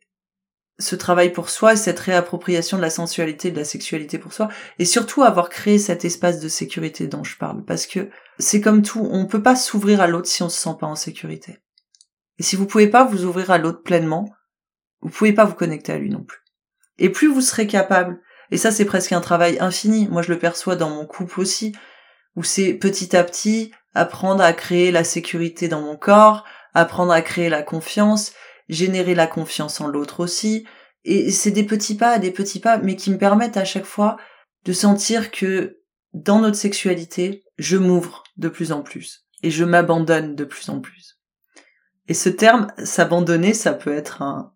ce 0.81 0.95
travail 0.95 1.31
pour 1.31 1.49
soi 1.49 1.73
et 1.73 1.77
cette 1.77 1.99
réappropriation 1.99 2.77
de 2.77 2.81
la 2.81 2.89
sensualité 2.89 3.51
de 3.51 3.57
la 3.57 3.65
sexualité 3.65 4.17
pour 4.17 4.33
soi 4.33 4.49
et 4.79 4.85
surtout 4.85 5.21
avoir 5.21 5.49
créé 5.49 5.77
cet 5.77 6.05
espace 6.05 6.39
de 6.39 6.47
sécurité 6.47 7.07
dont 7.07 7.23
je 7.23 7.37
parle 7.37 7.63
parce 7.65 7.85
que 7.85 8.09
c'est 8.39 8.61
comme 8.61 8.81
tout, 8.81 9.07
on 9.11 9.27
peut 9.27 9.43
pas 9.43 9.55
s'ouvrir 9.55 10.01
à 10.01 10.07
l'autre 10.07 10.27
si 10.27 10.41
on 10.41 10.49
se 10.49 10.59
sent 10.59 10.75
pas 10.79 10.87
en 10.87 10.95
sécurité. 10.95 11.59
Et 12.39 12.43
si 12.43 12.55
vous 12.55 12.65
pouvez 12.65 12.87
pas 12.87 13.03
vous 13.03 13.25
ouvrir 13.25 13.51
à 13.51 13.59
l'autre 13.59 13.83
pleinement, 13.83 14.25
vous 15.01 15.09
pouvez 15.09 15.33
pas 15.33 15.45
vous 15.45 15.55
connecter 15.55 15.93
à 15.93 15.97
lui 15.97 16.09
non 16.09 16.23
plus. 16.23 16.39
Et 16.97 17.09
plus 17.09 17.27
vous 17.27 17.41
serez 17.41 17.67
capable, 17.67 18.19
et 18.51 18.57
ça 18.57 18.71
c'est 18.71 18.85
presque 18.85 19.11
un 19.11 19.21
travail 19.21 19.57
infini, 19.59 20.07
moi 20.07 20.21
je 20.21 20.31
le 20.31 20.39
perçois 20.39 20.75
dans 20.75 20.89
mon 20.89 21.05
couple 21.05 21.39
aussi, 21.39 21.73
où 22.35 22.43
c'est 22.43 22.73
petit 22.73 23.15
à 23.15 23.23
petit 23.23 23.71
apprendre 23.93 24.43
à 24.43 24.53
créer 24.53 24.91
la 24.91 25.03
sécurité 25.03 25.67
dans 25.67 25.81
mon 25.81 25.97
corps, 25.97 26.45
apprendre 26.73 27.11
à 27.11 27.21
créer 27.21 27.49
la 27.49 27.63
confiance, 27.63 28.33
générer 28.69 29.15
la 29.15 29.27
confiance 29.27 29.81
en 29.81 29.87
l'autre 29.87 30.21
aussi. 30.21 30.65
Et 31.03 31.31
c'est 31.31 31.51
des 31.51 31.63
petits 31.63 31.95
pas, 31.95 32.19
des 32.19 32.31
petits 32.31 32.59
pas, 32.59 32.77
mais 32.77 32.95
qui 32.95 33.11
me 33.11 33.17
permettent 33.17 33.57
à 33.57 33.65
chaque 33.65 33.85
fois 33.85 34.17
de 34.65 34.73
sentir 34.73 35.31
que 35.31 35.79
dans 36.13 36.39
notre 36.39 36.57
sexualité, 36.57 37.43
je 37.57 37.77
m'ouvre 37.77 38.23
de 38.37 38.49
plus 38.49 38.71
en 38.71 38.81
plus 38.81 39.25
et 39.43 39.51
je 39.51 39.63
m'abandonne 39.63 40.35
de 40.35 40.45
plus 40.45 40.69
en 40.69 40.79
plus. 40.79 41.19
Et 42.07 42.13
ce 42.13 42.29
terme, 42.29 42.67
s'abandonner, 42.83 43.53
ça 43.53 43.73
peut 43.73 43.93
être 43.93 44.21
un, 44.21 44.53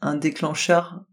un 0.00 0.14
déclencheur 0.14 1.04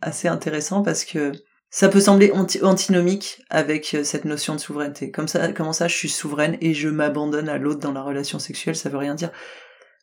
assez 0.00 0.28
intéressant 0.28 0.82
parce 0.82 1.04
que 1.04 1.32
ça 1.70 1.88
peut 1.88 2.00
sembler 2.00 2.32
antinomique 2.32 3.42
avec 3.50 3.94
euh, 3.94 4.04
cette 4.04 4.24
notion 4.24 4.54
de 4.54 4.60
souveraineté. 4.60 5.10
Comme 5.10 5.28
ça, 5.28 5.52
comment 5.52 5.74
ça, 5.74 5.88
je 5.88 5.96
suis 5.96 6.08
souveraine 6.08 6.56
et 6.60 6.72
je 6.72 6.88
m'abandonne 6.88 7.48
à 7.48 7.58
l'autre 7.58 7.80
dans 7.80 7.92
la 7.92 8.02
relation 8.02 8.38
sexuelle, 8.38 8.76
ça 8.76 8.88
veut 8.88 8.98
rien 8.98 9.14
dire. 9.14 9.30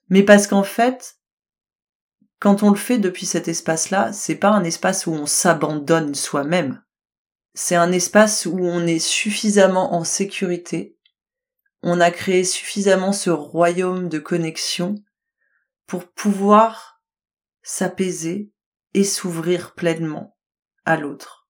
Mais 0.10 0.22
parce 0.22 0.46
qu'en 0.46 0.63
fait, 0.63 1.17
quand 2.39 2.62
on 2.62 2.70
le 2.70 2.75
fait 2.75 3.00
depuis 3.00 3.25
cet 3.25 3.48
espace-là, 3.48 4.13
c'est 4.13 4.36
pas 4.36 4.50
un 4.50 4.63
espace 4.63 5.08
où 5.08 5.12
on 5.12 5.25
s'abandonne 5.25 6.13
soi-même. 6.13 6.84
C'est 7.55 7.75
un 7.75 7.91
espace 7.91 8.46
où 8.46 8.60
on 8.60 8.86
est 8.86 9.00
suffisamment 9.00 9.96
en 9.96 10.03
sécurité. 10.03 10.98
On 11.82 12.00
a 12.00 12.12
créé 12.12 12.44
suffisamment 12.44 13.13
ce 13.13 13.29
royaume 13.29 14.10
de 14.10 14.20
connexion 14.20 14.96
pour 15.88 16.05
pouvoir 16.08 16.94
s'apaiser 17.65 18.51
et 18.93 19.03
s'ouvrir 19.03 19.74
pleinement 19.74 20.38
à 20.86 20.95
l'autre. 20.95 21.50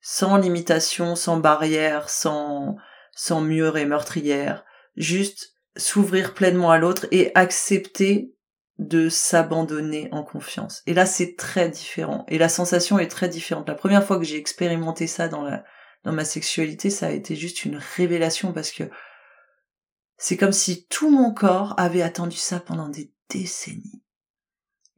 Sans 0.00 0.38
limitation, 0.38 1.14
sans 1.14 1.36
barrière, 1.36 2.08
sans, 2.08 2.76
sans 3.12 3.42
mur 3.42 3.76
et 3.76 3.84
meurtrière. 3.84 4.64
Juste 4.96 5.52
s'ouvrir 5.76 6.32
pleinement 6.32 6.70
à 6.70 6.78
l'autre 6.78 7.06
et 7.10 7.32
accepter 7.34 8.32
de 8.78 9.08
s'abandonner 9.08 10.08
en 10.10 10.22
confiance. 10.22 10.82
Et 10.86 10.94
là, 10.94 11.06
c'est 11.06 11.36
très 11.36 11.68
différent. 11.68 12.24
Et 12.28 12.38
la 12.38 12.48
sensation 12.48 12.98
est 12.98 13.08
très 13.08 13.28
différente. 13.28 13.68
La 13.68 13.74
première 13.74 14.04
fois 14.04 14.18
que 14.18 14.24
j'ai 14.24 14.38
expérimenté 14.38 15.06
ça 15.06 15.28
dans 15.28 15.42
la, 15.42 15.64
dans 16.04 16.12
ma 16.12 16.24
sexualité, 16.24 16.88
ça 16.88 17.08
a 17.08 17.10
été 17.10 17.36
juste 17.36 17.64
une 17.64 17.80
révélation 17.96 18.52
parce 18.52 18.70
que 18.70 18.84
c'est 20.16 20.38
comme 20.38 20.52
si 20.52 20.86
tout 20.86 21.10
mon 21.10 21.32
corps 21.32 21.74
avait 21.78 22.02
attendu 22.02 22.38
ça 22.38 22.58
pendant 22.58 22.88
des 22.88 23.12
décennies. 23.28 24.02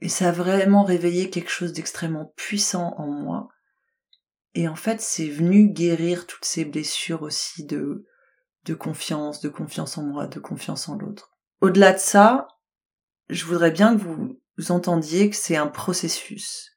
Et 0.00 0.08
ça 0.08 0.28
a 0.28 0.32
vraiment 0.32 0.84
réveillé 0.84 1.30
quelque 1.30 1.50
chose 1.50 1.72
d'extrêmement 1.72 2.32
puissant 2.36 2.94
en 2.98 3.06
moi. 3.06 3.48
Et 4.54 4.68
en 4.68 4.76
fait, 4.76 5.00
c'est 5.00 5.28
venu 5.28 5.68
guérir 5.68 6.26
toutes 6.26 6.44
ces 6.44 6.64
blessures 6.64 7.22
aussi 7.22 7.64
de, 7.64 8.06
de 8.64 8.74
confiance, 8.74 9.40
de 9.40 9.48
confiance 9.48 9.98
en 9.98 10.02
moi, 10.02 10.26
de 10.26 10.40
confiance 10.40 10.88
en 10.88 10.96
l'autre. 10.96 11.30
Au-delà 11.60 11.92
de 11.92 11.98
ça, 11.98 12.48
je 13.28 13.44
voudrais 13.44 13.70
bien 13.70 13.96
que 13.96 14.02
vous, 14.02 14.40
entendiez 14.70 15.30
que 15.30 15.36
c'est 15.36 15.56
un 15.56 15.66
processus. 15.66 16.72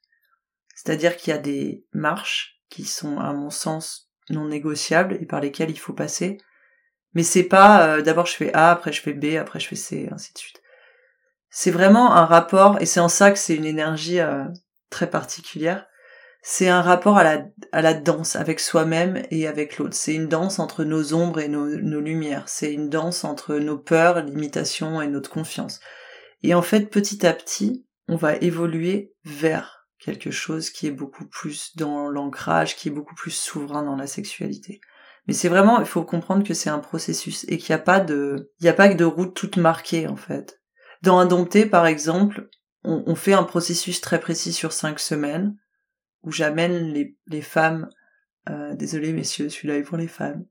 C'est-à-dire 0.74 1.16
qu'il 1.16 1.32
y 1.32 1.36
a 1.36 1.40
des 1.40 1.84
marches 1.92 2.60
qui 2.68 2.84
sont, 2.84 3.18
à 3.18 3.32
mon 3.32 3.50
sens, 3.50 4.10
non 4.30 4.46
négociables 4.46 5.18
et 5.20 5.26
par 5.26 5.40
lesquelles 5.40 5.70
il 5.70 5.78
faut 5.78 5.92
passer. 5.92 6.38
Mais 7.14 7.22
c'est 7.22 7.44
pas 7.44 7.86
euh, 7.86 8.02
d'abord 8.02 8.26
je 8.26 8.34
fais 8.34 8.52
A, 8.54 8.70
après 8.70 8.92
je 8.92 9.02
fais 9.02 9.12
B, 9.12 9.36
après 9.36 9.60
je 9.60 9.68
fais 9.68 9.76
C, 9.76 10.08
ainsi 10.10 10.32
de 10.32 10.38
suite. 10.38 10.61
C'est 11.54 11.70
vraiment 11.70 12.14
un 12.14 12.24
rapport, 12.24 12.80
et 12.80 12.86
c'est 12.86 12.98
en 12.98 13.10
ça 13.10 13.30
que 13.30 13.38
c'est 13.38 13.54
une 13.54 13.66
énergie 13.66 14.20
euh, 14.20 14.44
très 14.88 15.10
particulière. 15.10 15.86
C'est 16.40 16.70
un 16.70 16.80
rapport 16.80 17.18
à 17.18 17.24
la, 17.24 17.44
à 17.72 17.82
la 17.82 17.92
danse 17.92 18.36
avec 18.36 18.58
soi-même 18.58 19.22
et 19.30 19.46
avec 19.46 19.76
l'autre. 19.76 19.94
C'est 19.94 20.14
une 20.14 20.28
danse 20.28 20.58
entre 20.58 20.82
nos 20.82 21.12
ombres 21.12 21.40
et 21.40 21.48
nos, 21.48 21.66
nos 21.66 22.00
lumières. 22.00 22.48
C'est 22.48 22.72
une 22.72 22.88
danse 22.88 23.22
entre 23.24 23.56
nos 23.56 23.76
peurs, 23.76 24.22
limitations 24.22 25.02
et 25.02 25.08
notre 25.08 25.28
confiance. 25.28 25.78
Et 26.42 26.54
en 26.54 26.62
fait, 26.62 26.86
petit 26.86 27.26
à 27.26 27.34
petit, 27.34 27.86
on 28.08 28.16
va 28.16 28.36
évoluer 28.36 29.12
vers 29.24 29.86
quelque 29.98 30.30
chose 30.30 30.70
qui 30.70 30.86
est 30.86 30.90
beaucoup 30.90 31.26
plus 31.26 31.76
dans 31.76 32.08
l'ancrage, 32.08 32.76
qui 32.76 32.88
est 32.88 32.92
beaucoup 32.92 33.14
plus 33.14 33.30
souverain 33.30 33.82
dans 33.82 33.96
la 33.96 34.06
sexualité. 34.06 34.80
Mais 35.28 35.34
c'est 35.34 35.50
vraiment, 35.50 35.80
il 35.80 35.86
faut 35.86 36.02
comprendre 36.02 36.44
que 36.44 36.54
c'est 36.54 36.70
un 36.70 36.78
processus 36.78 37.44
et 37.46 37.58
qu'il 37.58 37.74
n'y 37.74 37.80
a 37.80 37.84
pas 37.84 38.00
de, 38.00 38.50
il 38.58 38.64
n'y 38.64 38.70
a 38.70 38.74
pas 38.74 38.88
que 38.88 38.96
de 38.96 39.04
route 39.04 39.34
toute 39.34 39.58
marquée, 39.58 40.08
en 40.08 40.16
fait. 40.16 40.61
Dans 41.02 41.18
un 41.18 41.26
dompté, 41.26 41.66
par 41.66 41.86
exemple, 41.86 42.48
on, 42.84 43.14
fait 43.14 43.32
un 43.32 43.44
processus 43.44 44.00
très 44.00 44.20
précis 44.20 44.52
sur 44.52 44.72
cinq 44.72 44.98
semaines 44.98 45.56
où 46.22 46.32
j'amène 46.32 46.92
les, 46.92 47.16
les 47.26 47.42
femmes, 47.42 47.88
euh, 48.48 48.74
désolé 48.74 49.12
messieurs, 49.12 49.48
celui-là 49.48 49.76
est 49.76 49.82
pour 49.82 49.96
les 49.96 50.08
femmes, 50.08 50.44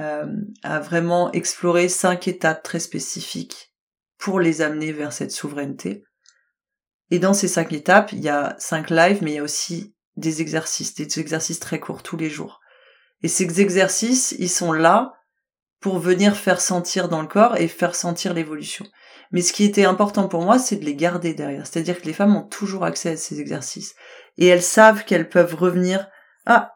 euh, 0.00 0.26
à 0.62 0.80
vraiment 0.80 1.32
explorer 1.32 1.88
cinq 1.88 2.28
étapes 2.28 2.62
très 2.62 2.80
spécifiques 2.80 3.74
pour 4.18 4.40
les 4.40 4.62
amener 4.62 4.92
vers 4.92 5.12
cette 5.12 5.32
souveraineté. 5.32 6.04
Et 7.10 7.18
dans 7.18 7.34
ces 7.34 7.48
cinq 7.48 7.72
étapes, 7.72 8.12
il 8.12 8.20
y 8.20 8.28
a 8.28 8.56
cinq 8.58 8.90
lives, 8.90 9.22
mais 9.22 9.32
il 9.32 9.36
y 9.36 9.38
a 9.38 9.42
aussi 9.42 9.94
des 10.16 10.42
exercices, 10.42 10.94
des 10.94 11.18
exercices 11.18 11.60
très 11.60 11.80
courts 11.80 12.02
tous 12.02 12.16
les 12.16 12.30
jours. 12.30 12.60
Et 13.22 13.28
ces 13.28 13.60
exercices, 13.60 14.34
ils 14.38 14.50
sont 14.50 14.72
là 14.72 15.14
pour 15.80 15.98
venir 15.98 16.36
faire 16.36 16.60
sentir 16.60 17.08
dans 17.08 17.22
le 17.22 17.28
corps 17.28 17.56
et 17.56 17.68
faire 17.68 17.94
sentir 17.94 18.34
l'évolution. 18.34 18.86
Mais 19.30 19.42
ce 19.42 19.52
qui 19.52 19.64
était 19.64 19.84
important 19.84 20.28
pour 20.28 20.42
moi, 20.42 20.58
c'est 20.58 20.76
de 20.76 20.84
les 20.84 20.94
garder 20.94 21.34
derrière. 21.34 21.66
C'est-à-dire 21.66 22.00
que 22.00 22.06
les 22.06 22.12
femmes 22.12 22.36
ont 22.36 22.46
toujours 22.46 22.84
accès 22.84 23.10
à 23.10 23.16
ces 23.16 23.40
exercices. 23.40 23.94
Et 24.38 24.46
elles 24.46 24.62
savent 24.62 25.04
qu'elles 25.04 25.28
peuvent 25.28 25.54
revenir. 25.54 26.08
Ah, 26.46 26.74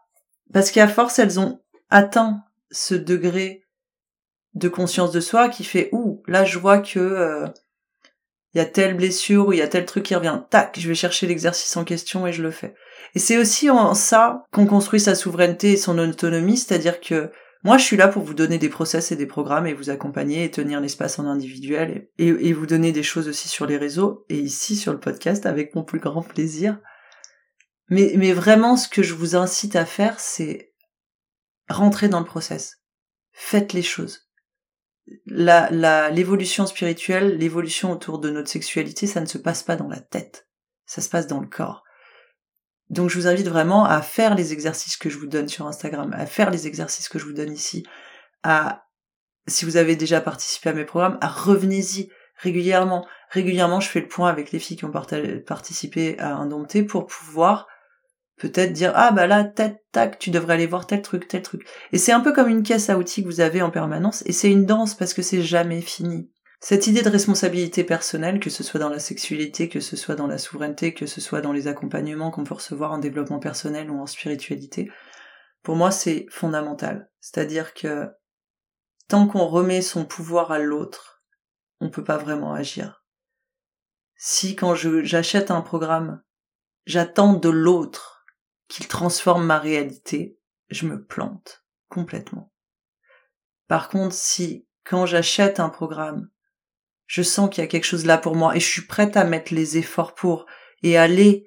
parce 0.52 0.70
qu'à 0.70 0.88
force, 0.88 1.18
elles 1.18 1.40
ont 1.40 1.60
atteint 1.90 2.42
ce 2.70 2.94
degré 2.94 3.62
de 4.54 4.68
conscience 4.68 5.12
de 5.12 5.20
soi 5.20 5.48
qui 5.48 5.64
fait 5.64 5.88
ouh 5.92 6.22
là 6.26 6.44
je 6.44 6.58
vois 6.58 6.78
que 6.78 6.98
euh, 6.98 7.46
il 8.54 8.58
y 8.58 8.60
a 8.60 8.66
telle 8.66 8.96
blessure 8.96 9.48
ou 9.48 9.52
il 9.52 9.58
y 9.58 9.62
a 9.62 9.68
tel 9.68 9.86
truc 9.86 10.04
qui 10.04 10.14
revient 10.14 10.40
tac 10.50 10.78
je 10.78 10.88
vais 10.88 10.94
chercher 10.94 11.26
l'exercice 11.26 11.76
en 11.76 11.84
question 11.84 12.26
et 12.26 12.32
je 12.32 12.42
le 12.42 12.50
fais 12.50 12.74
et 13.14 13.18
c'est 13.18 13.38
aussi 13.38 13.70
en 13.70 13.94
ça 13.94 14.44
qu'on 14.52 14.66
construit 14.66 15.00
sa 15.00 15.14
souveraineté 15.14 15.72
et 15.72 15.76
son 15.76 15.98
autonomie 15.98 16.58
c'est-à-dire 16.58 17.00
que 17.00 17.30
moi 17.62 17.78
je 17.78 17.84
suis 17.84 17.96
là 17.96 18.08
pour 18.08 18.22
vous 18.22 18.34
donner 18.34 18.58
des 18.58 18.68
process 18.68 19.12
et 19.12 19.16
des 19.16 19.26
programmes 19.26 19.66
et 19.66 19.74
vous 19.74 19.90
accompagner 19.90 20.44
et 20.44 20.50
tenir 20.50 20.80
l'espace 20.80 21.18
en 21.18 21.26
individuel 21.26 22.08
et, 22.18 22.52
vous 22.52 22.66
donner 22.66 22.92
des 22.92 23.02
choses 23.02 23.28
aussi 23.28 23.48
sur 23.48 23.66
les 23.66 23.76
réseaux 23.76 24.24
et 24.28 24.38
ici 24.38 24.76
sur 24.76 24.92
le 24.92 25.00
podcast 25.00 25.46
avec 25.46 25.74
mon 25.74 25.84
plus 25.84 26.00
grand 26.00 26.22
plaisir. 26.22 26.78
Mais 27.88 28.32
vraiment 28.32 28.76
ce 28.76 28.88
que 28.88 29.02
je 29.02 29.14
vous 29.14 29.36
incite 29.36 29.76
à 29.76 29.84
faire 29.84 30.18
c'est 30.18 30.72
rentrer 31.68 32.08
dans 32.08 32.20
le 32.20 32.26
process. 32.26 32.82
Faites 33.32 33.72
les 33.72 33.82
choses. 33.82 34.28
L'évolution 35.26 36.66
spirituelle, 36.66 37.38
l'évolution 37.38 37.92
autour 37.92 38.18
de 38.18 38.30
notre 38.30 38.48
sexualité, 38.48 39.06
ça 39.06 39.20
ne 39.20 39.26
se 39.26 39.38
passe 39.38 39.62
pas 39.62 39.76
dans 39.76 39.88
la 39.88 40.00
tête, 40.00 40.48
ça 40.86 41.00
se 41.00 41.08
passe 41.08 41.26
dans 41.26 41.40
le 41.40 41.48
corps. 41.48 41.82
Donc 42.92 43.08
je 43.08 43.18
vous 43.18 43.26
invite 43.26 43.48
vraiment 43.48 43.86
à 43.86 44.02
faire 44.02 44.34
les 44.34 44.52
exercices 44.52 44.98
que 44.98 45.08
je 45.08 45.18
vous 45.18 45.26
donne 45.26 45.48
sur 45.48 45.66
Instagram, 45.66 46.14
à 46.16 46.26
faire 46.26 46.50
les 46.50 46.66
exercices 46.66 47.08
que 47.08 47.18
je 47.18 47.24
vous 47.24 47.32
donne 47.32 47.50
ici, 47.50 47.84
à, 48.42 48.84
si 49.48 49.64
vous 49.64 49.78
avez 49.78 49.96
déjà 49.96 50.20
participé 50.20 50.68
à 50.68 50.74
mes 50.74 50.84
programmes, 50.84 51.16
à 51.22 51.28
revenez-y 51.28 52.10
régulièrement. 52.36 53.06
Régulièrement, 53.30 53.80
je 53.80 53.88
fais 53.88 54.00
le 54.00 54.08
point 54.08 54.28
avec 54.28 54.52
les 54.52 54.58
filles 54.58 54.76
qui 54.76 54.84
ont 54.84 54.92
participé 54.92 56.18
à 56.18 56.34
un 56.34 56.44
dompté 56.44 56.82
pour 56.82 57.06
pouvoir 57.06 57.66
peut-être 58.36 58.72
dire 58.74 58.92
ah 58.94 59.10
bah 59.10 59.26
là 59.26 59.44
tac 59.44 59.76
tac 59.92 60.18
tu 60.18 60.30
devrais 60.30 60.54
aller 60.54 60.66
voir 60.66 60.86
tel 60.86 61.02
truc 61.02 61.28
tel 61.28 61.42
truc 61.42 61.66
et 61.92 61.98
c'est 61.98 62.12
un 62.12 62.20
peu 62.20 62.32
comme 62.32 62.48
une 62.48 62.62
caisse 62.62 62.90
à 62.90 62.98
outils 62.98 63.22
que 63.22 63.28
vous 63.28 63.40
avez 63.40 63.62
en 63.62 63.70
permanence 63.70 64.22
et 64.26 64.32
c'est 64.32 64.50
une 64.50 64.64
danse 64.64 64.94
parce 64.94 65.14
que 65.14 65.22
c'est 65.22 65.42
jamais 65.42 65.82
fini 65.82 66.31
cette 66.64 66.86
idée 66.86 67.02
de 67.02 67.08
responsabilité 67.08 67.84
personnelle 67.84 68.40
que 68.40 68.50
ce 68.50 68.62
soit 68.62 68.80
dans 68.80 68.88
la 68.88 68.98
sexualité 68.98 69.68
que 69.68 69.80
ce 69.80 69.96
soit 69.96 70.14
dans 70.14 70.26
la 70.26 70.38
souveraineté 70.38 70.94
que 70.94 71.06
ce 71.06 71.20
soit 71.20 71.40
dans 71.40 71.52
les 71.52 71.68
accompagnements 71.68 72.30
qu'on 72.30 72.44
peut 72.44 72.54
recevoir 72.54 72.92
en 72.92 72.98
développement 72.98 73.38
personnel 73.38 73.90
ou 73.90 74.00
en 74.00 74.06
spiritualité 74.06 74.90
pour 75.62 75.76
moi 75.76 75.90
c'est 75.90 76.26
fondamental 76.30 77.10
c'est-à-dire 77.20 77.74
que 77.74 78.08
tant 79.08 79.26
qu'on 79.26 79.46
remet 79.46 79.82
son 79.82 80.04
pouvoir 80.04 80.52
à 80.52 80.58
l'autre 80.58 81.22
on 81.80 81.90
peut 81.90 82.04
pas 82.04 82.18
vraiment 82.18 82.54
agir 82.54 83.04
si 84.16 84.54
quand 84.54 84.74
j'achète 84.74 85.50
un 85.50 85.62
programme 85.62 86.22
j'attends 86.86 87.34
de 87.34 87.48
l'autre 87.48 88.24
qu'il 88.68 88.88
transforme 88.88 89.44
ma 89.44 89.58
réalité, 89.58 90.38
je 90.70 90.86
me 90.86 91.04
plante 91.04 91.64
complètement. 91.88 92.50
Par 93.68 93.88
contre, 93.88 94.14
si 94.14 94.66
quand 94.84 95.06
j'achète 95.06 95.60
un 95.60 95.68
programme, 95.68 96.30
je 97.12 97.20
sens 97.20 97.50
qu'il 97.50 97.62
y 97.62 97.64
a 97.66 97.68
quelque 97.68 97.84
chose 97.84 98.06
là 98.06 98.16
pour 98.16 98.36
moi 98.36 98.56
et 98.56 98.60
je 98.60 98.66
suis 98.66 98.86
prête 98.86 99.18
à 99.18 99.24
mettre 99.24 99.52
les 99.52 99.76
efforts 99.76 100.14
pour 100.14 100.46
et 100.82 100.96
aller 100.96 101.46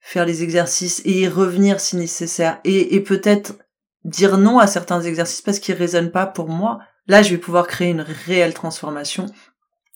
faire 0.00 0.26
les 0.26 0.42
exercices 0.42 1.02
et 1.04 1.20
y 1.20 1.28
revenir 1.28 1.78
si 1.78 1.96
nécessaire 1.96 2.58
et, 2.64 2.98
peut-être 2.98 3.54
dire 4.02 4.38
non 4.38 4.58
à 4.58 4.66
certains 4.66 5.00
exercices 5.02 5.40
parce 5.40 5.60
qu'ils 5.60 5.76
résonnent 5.76 6.10
pas 6.10 6.26
pour 6.26 6.48
moi, 6.48 6.80
là 7.06 7.22
je 7.22 7.30
vais 7.30 7.38
pouvoir 7.38 7.68
créer 7.68 7.90
une 7.90 8.00
réelle 8.00 8.54
transformation 8.54 9.26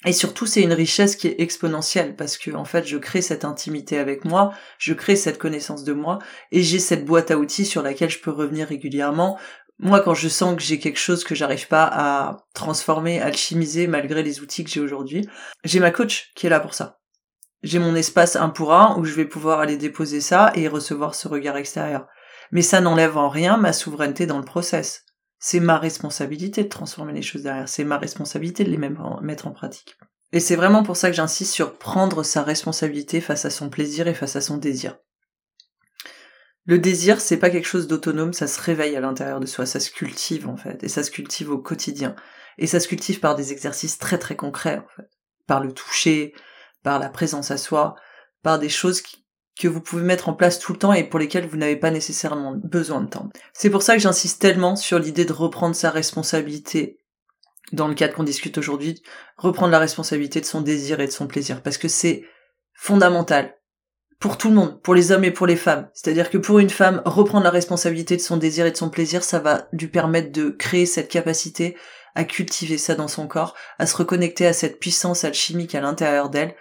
et 0.04 0.12
surtout, 0.12 0.46
c'est 0.46 0.62
une 0.62 0.72
richesse 0.72 1.16
qui 1.16 1.26
est 1.26 1.40
exponentielle 1.40 2.14
parce 2.14 2.38
que 2.38 2.52
en 2.52 2.64
fait, 2.64 2.86
je 2.86 2.96
crée 2.96 3.20
cette 3.20 3.44
intimité 3.44 3.98
avec 3.98 4.24
moi, 4.24 4.52
je 4.78 4.94
crée 4.94 5.16
cette 5.16 5.38
connaissance 5.38 5.82
de 5.82 5.92
moi 5.92 6.20
et 6.52 6.62
j'ai 6.62 6.78
cette 6.78 7.04
boîte 7.04 7.32
à 7.32 7.38
outils 7.38 7.66
sur 7.66 7.82
laquelle 7.82 8.08
je 8.08 8.20
peux 8.20 8.30
revenir 8.30 8.68
régulièrement. 8.68 9.36
Moi, 9.80 10.00
quand 10.00 10.14
je 10.14 10.28
sens 10.28 10.56
que 10.56 10.62
j'ai 10.62 10.80
quelque 10.80 10.98
chose 10.98 11.22
que 11.22 11.36
j'arrive 11.36 11.68
pas 11.68 11.84
à 11.84 12.38
transformer, 12.52 13.20
alchimiser 13.20 13.86
malgré 13.86 14.22
les 14.22 14.40
outils 14.40 14.64
que 14.64 14.70
j'ai 14.70 14.80
aujourd'hui, 14.80 15.28
j'ai 15.64 15.78
ma 15.78 15.92
coach 15.92 16.32
qui 16.34 16.46
est 16.46 16.50
là 16.50 16.58
pour 16.58 16.74
ça. 16.74 16.98
J'ai 17.62 17.78
mon 17.78 17.94
espace 17.94 18.36
un 18.36 18.48
pour 18.48 18.72
un 18.72 18.96
où 18.98 19.04
je 19.04 19.14
vais 19.14 19.24
pouvoir 19.24 19.60
aller 19.60 19.76
déposer 19.76 20.20
ça 20.20 20.52
et 20.54 20.68
recevoir 20.68 21.14
ce 21.14 21.28
regard 21.28 21.56
extérieur. 21.56 22.06
Mais 22.50 22.62
ça 22.62 22.80
n'enlève 22.80 23.16
en 23.16 23.28
rien 23.28 23.56
ma 23.56 23.72
souveraineté 23.72 24.26
dans 24.26 24.38
le 24.38 24.44
process. 24.44 25.04
C'est 25.38 25.60
ma 25.60 25.78
responsabilité 25.78 26.64
de 26.64 26.68
transformer 26.68 27.12
les 27.12 27.22
choses 27.22 27.42
derrière. 27.42 27.68
C'est 27.68 27.84
ma 27.84 27.98
responsabilité 27.98 28.64
de 28.64 28.70
les 28.70 28.78
mettre 28.78 29.46
en 29.46 29.52
pratique. 29.52 29.96
Et 30.32 30.40
c'est 30.40 30.56
vraiment 30.56 30.82
pour 30.82 30.96
ça 30.96 31.08
que 31.08 31.16
j'insiste 31.16 31.54
sur 31.54 31.78
prendre 31.78 32.22
sa 32.22 32.42
responsabilité 32.42 33.20
face 33.20 33.44
à 33.44 33.50
son 33.50 33.70
plaisir 33.70 34.08
et 34.08 34.14
face 34.14 34.36
à 34.36 34.40
son 34.40 34.56
désir. 34.56 34.96
Le 36.68 36.78
désir, 36.78 37.18
c'est 37.18 37.38
pas 37.38 37.48
quelque 37.48 37.66
chose 37.66 37.86
d'autonome, 37.86 38.34
ça 38.34 38.46
se 38.46 38.60
réveille 38.60 38.94
à 38.94 39.00
l'intérieur 39.00 39.40
de 39.40 39.46
soi, 39.46 39.64
ça 39.64 39.80
se 39.80 39.90
cultive 39.90 40.46
en 40.46 40.58
fait, 40.58 40.84
et 40.84 40.88
ça 40.88 41.02
se 41.02 41.10
cultive 41.10 41.50
au 41.50 41.56
quotidien. 41.56 42.14
Et 42.58 42.66
ça 42.66 42.78
se 42.78 42.88
cultive 42.88 43.20
par 43.20 43.34
des 43.34 43.52
exercices 43.52 43.96
très 43.96 44.18
très 44.18 44.36
concrets. 44.36 44.82
Par 45.46 45.60
le 45.60 45.72
toucher, 45.72 46.34
par 46.82 46.98
la 46.98 47.08
présence 47.08 47.50
à 47.50 47.56
soi, 47.56 47.94
par 48.42 48.58
des 48.58 48.68
choses 48.68 49.02
que 49.58 49.66
vous 49.66 49.80
pouvez 49.80 50.02
mettre 50.02 50.28
en 50.28 50.34
place 50.34 50.58
tout 50.58 50.74
le 50.74 50.78
temps 50.78 50.92
et 50.92 51.04
pour 51.04 51.18
lesquels 51.18 51.46
vous 51.46 51.56
n'avez 51.56 51.76
pas 51.76 51.90
nécessairement 51.90 52.54
besoin 52.62 53.00
de 53.00 53.08
temps. 53.08 53.30
C'est 53.54 53.70
pour 53.70 53.82
ça 53.82 53.94
que 53.94 54.02
j'insiste 54.02 54.38
tellement 54.38 54.76
sur 54.76 54.98
l'idée 54.98 55.24
de 55.24 55.32
reprendre 55.32 55.74
sa 55.74 55.90
responsabilité 55.90 56.98
dans 57.72 57.88
le 57.88 57.94
cadre 57.94 58.12
qu'on 58.12 58.24
discute 58.24 58.58
aujourd'hui, 58.58 59.02
reprendre 59.38 59.72
la 59.72 59.78
responsabilité 59.78 60.42
de 60.42 60.44
son 60.44 60.60
désir 60.60 61.00
et 61.00 61.06
de 61.06 61.12
son 61.12 61.28
plaisir, 61.28 61.62
parce 61.62 61.78
que 61.78 61.88
c'est 61.88 62.26
fondamental 62.74 63.57
pour 64.20 64.36
tout 64.36 64.48
le 64.48 64.54
monde, 64.54 64.82
pour 64.82 64.94
les 64.94 65.12
hommes 65.12 65.24
et 65.24 65.30
pour 65.30 65.46
les 65.46 65.56
femmes. 65.56 65.88
C'est-à-dire 65.94 66.30
que 66.30 66.38
pour 66.38 66.58
une 66.58 66.70
femme, 66.70 67.02
reprendre 67.04 67.44
la 67.44 67.50
responsabilité 67.50 68.16
de 68.16 68.20
son 68.20 68.36
désir 68.36 68.66
et 68.66 68.72
de 68.72 68.76
son 68.76 68.90
plaisir, 68.90 69.22
ça 69.22 69.38
va 69.38 69.68
lui 69.72 69.86
permettre 69.86 70.32
de 70.32 70.50
créer 70.50 70.86
cette 70.86 71.08
capacité 71.08 71.76
à 72.14 72.24
cultiver 72.24 72.78
ça 72.78 72.96
dans 72.96 73.06
son 73.06 73.28
corps, 73.28 73.54
à 73.78 73.86
se 73.86 73.96
reconnecter 73.96 74.46
à 74.46 74.52
cette 74.52 74.80
puissance 74.80 75.22
alchimique 75.22 75.74
à 75.76 75.80
l'intérieur 75.80 76.30
d'elle, 76.30 76.54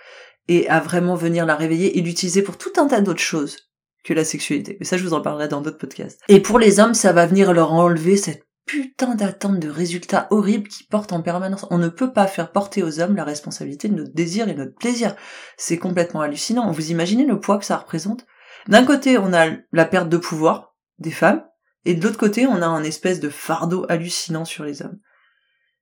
et 0.47 0.69
à 0.69 0.79
vraiment 0.79 1.15
venir 1.15 1.45
la 1.45 1.55
réveiller 1.55 1.97
et 1.97 2.01
l'utiliser 2.01 2.41
pour 2.41 2.57
tout 2.57 2.71
un 2.77 2.87
tas 2.87 3.01
d'autres 3.01 3.19
choses 3.19 3.57
que 4.03 4.13
la 4.13 4.23
sexualité. 4.23 4.77
Mais 4.79 4.85
ça, 4.85 4.95
je 4.95 5.03
vous 5.03 5.13
en 5.13 5.21
parlerai 5.21 5.47
dans 5.47 5.61
d'autres 5.61 5.77
podcasts. 5.77 6.21
Et 6.29 6.39
pour 6.39 6.59
les 6.59 6.79
hommes, 6.79 6.93
ça 6.93 7.11
va 7.11 7.25
venir 7.25 7.53
leur 7.53 7.73
enlever 7.73 8.15
cette 8.15 8.46
putain 8.67 9.15
d'attente 9.15 9.59
de 9.59 9.69
résultats 9.69 10.27
horribles 10.29 10.67
qui 10.67 10.83
portent 10.83 11.13
en 11.13 11.23
permanence. 11.23 11.65
On 11.71 11.77
ne 11.77 11.87
peut 11.87 12.13
pas 12.13 12.27
faire 12.27 12.51
porter 12.51 12.83
aux 12.83 12.99
hommes 12.99 13.15
la 13.15 13.23
responsabilité 13.23 13.87
de 13.87 13.95
notre 13.95 14.13
désir 14.13 14.49
et 14.49 14.53
notre 14.53 14.75
plaisir. 14.75 15.15
C'est 15.57 15.79
complètement 15.79 16.21
hallucinant. 16.21 16.71
Vous 16.71 16.91
imaginez 16.91 17.25
le 17.25 17.39
poids 17.39 17.57
que 17.57 17.65
ça 17.65 17.77
représente? 17.77 18.27
D'un 18.67 18.85
côté, 18.85 19.17
on 19.17 19.33
a 19.33 19.47
la 19.71 19.85
perte 19.85 20.09
de 20.09 20.17
pouvoir 20.17 20.75
des 20.99 21.11
femmes, 21.11 21.43
et 21.85 21.93
de 21.93 22.03
l'autre 22.03 22.17
côté, 22.17 22.45
on 22.45 22.61
a 22.61 22.67
un 22.67 22.83
espèce 22.83 23.21
de 23.21 23.29
fardeau 23.29 23.85
hallucinant 23.87 24.45
sur 24.45 24.65
les 24.65 24.81
hommes. 24.81 24.99